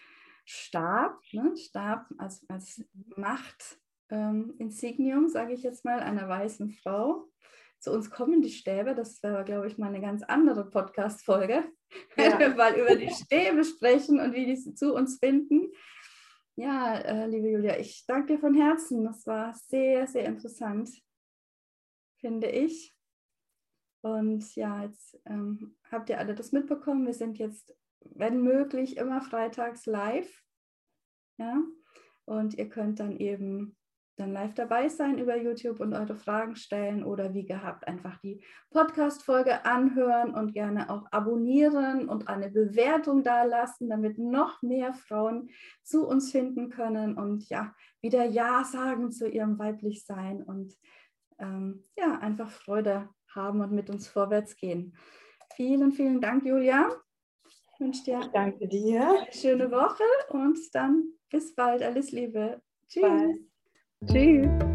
Stab, 0.45 1.19
ne? 1.33 1.57
Stab 1.57 2.07
als, 2.19 2.49
als 2.49 2.85
Macht-Insignium, 3.17 5.25
ähm, 5.25 5.29
sage 5.29 5.55
ich 5.55 5.65
jetzt 5.65 5.85
mal, 5.85 5.99
einer 5.99 6.29
weißen 6.29 6.71
Frau. 6.71 7.27
Zu 7.81 7.91
uns 7.91 8.13
kommen 8.13 8.43
die 8.43 8.51
Stäbe, 8.51 8.95
das 8.95 9.21
wäre, 9.25 9.45
glaube 9.45 9.67
ich, 9.67 9.77
mal 9.77 9.89
eine 9.89 10.01
ganz 10.01 10.23
andere 10.23 10.71
Podcast-Folge, 10.71 11.65
ja. 12.17 12.17
wenn 12.17 12.39
wir 12.39 12.55
mal 12.55 12.77
über 12.77 12.95
die 12.95 13.11
Stäbe 13.11 13.65
sprechen 13.65 14.21
und 14.21 14.35
wie 14.35 14.47
die 14.47 14.75
zu 14.75 14.95
uns 14.95 15.19
finden. 15.19 15.73
Ja, 16.57 16.99
äh, 16.99 17.27
liebe 17.27 17.51
Julia, 17.51 17.79
ich 17.79 18.07
danke 18.07 18.35
dir 18.35 18.39
von 18.39 18.55
Herzen. 18.55 19.05
Das 19.05 19.27
war 19.27 19.55
sehr, 19.55 20.07
sehr 20.07 20.25
interessant, 20.27 20.89
finde 22.21 22.49
ich. 22.49 22.95
Und 24.03 24.55
ja, 24.55 24.85
jetzt 24.85 25.21
ähm, 25.25 25.77
habt 25.91 26.11
ihr 26.11 26.19
alle 26.19 26.35
das 26.35 26.53
mitbekommen. 26.53 27.07
Wir 27.07 27.15
sind 27.15 27.39
jetzt, 27.39 27.75
wenn 28.01 28.43
möglich, 28.43 28.99
immer 28.99 29.21
freitags 29.21 29.87
live. 29.87 30.33
Ja, 31.39 31.61
und 32.25 32.55
ihr 32.55 32.69
könnt 32.69 33.01
dann 33.01 33.17
eben 33.17 33.77
dann 34.17 34.33
live 34.33 34.55
dabei 34.55 34.89
sein 34.89 35.19
über 35.19 35.37
YouTube 35.37 35.81
und 35.81 35.93
eure 35.93 36.15
Fragen 36.15 36.55
stellen 36.57 37.05
oder 37.05 37.35
wie 37.35 37.45
gehabt 37.45 37.87
einfach 37.89 38.19
die 38.19 38.45
Podcast-Folge 38.71 39.65
anhören 39.65 40.35
und 40.35 40.53
gerne 40.53 40.91
auch 40.91 41.07
abonnieren 41.11 42.09
und 42.09 42.29
eine 42.29 42.51
Bewertung 42.51 43.25
da 43.25 43.43
lassen, 43.43 43.89
damit 43.89 44.19
noch 44.19 44.63
mehr 44.63 44.93
Frauen 44.93 45.51
zu 45.83 46.07
uns 46.07 46.31
finden 46.31 46.71
können 46.71 47.17
und 47.17 47.49
ja, 47.49 47.75
wieder 48.01 48.25
Ja 48.25 48.65
sagen 48.65 49.11
zu 49.11 49.29
ihrem 49.29 49.59
Weiblichsein 49.59 50.43
und 50.43 50.75
ähm, 51.39 51.85
ja, 51.97 52.19
einfach 52.19 52.51
Freude 52.51 53.09
haben 53.35 53.61
und 53.61 53.73
mit 53.73 53.91
uns 53.91 54.09
vorwärts 54.09 54.57
gehen. 54.57 54.97
Vielen, 55.55 55.93
vielen 55.93 56.21
Dank, 56.21 56.45
Julia. 56.45 56.89
Ich 57.47 57.81
wünsche 57.81 58.05
dir 58.05 58.21
ich 58.21 58.27
danke 58.29 58.69
dir. 58.69 59.09
eine 59.09 59.33
schöne 59.33 59.71
Woche 59.71 60.05
und 60.31 60.59
dann 60.73 61.05
bis 61.31 61.55
bald. 61.55 61.83
Alles 61.83 62.13
Liebe. 62.13 62.63
Tschüss. 62.89 63.03
Bye. 63.03 63.54
Tschüss. 64.07 64.74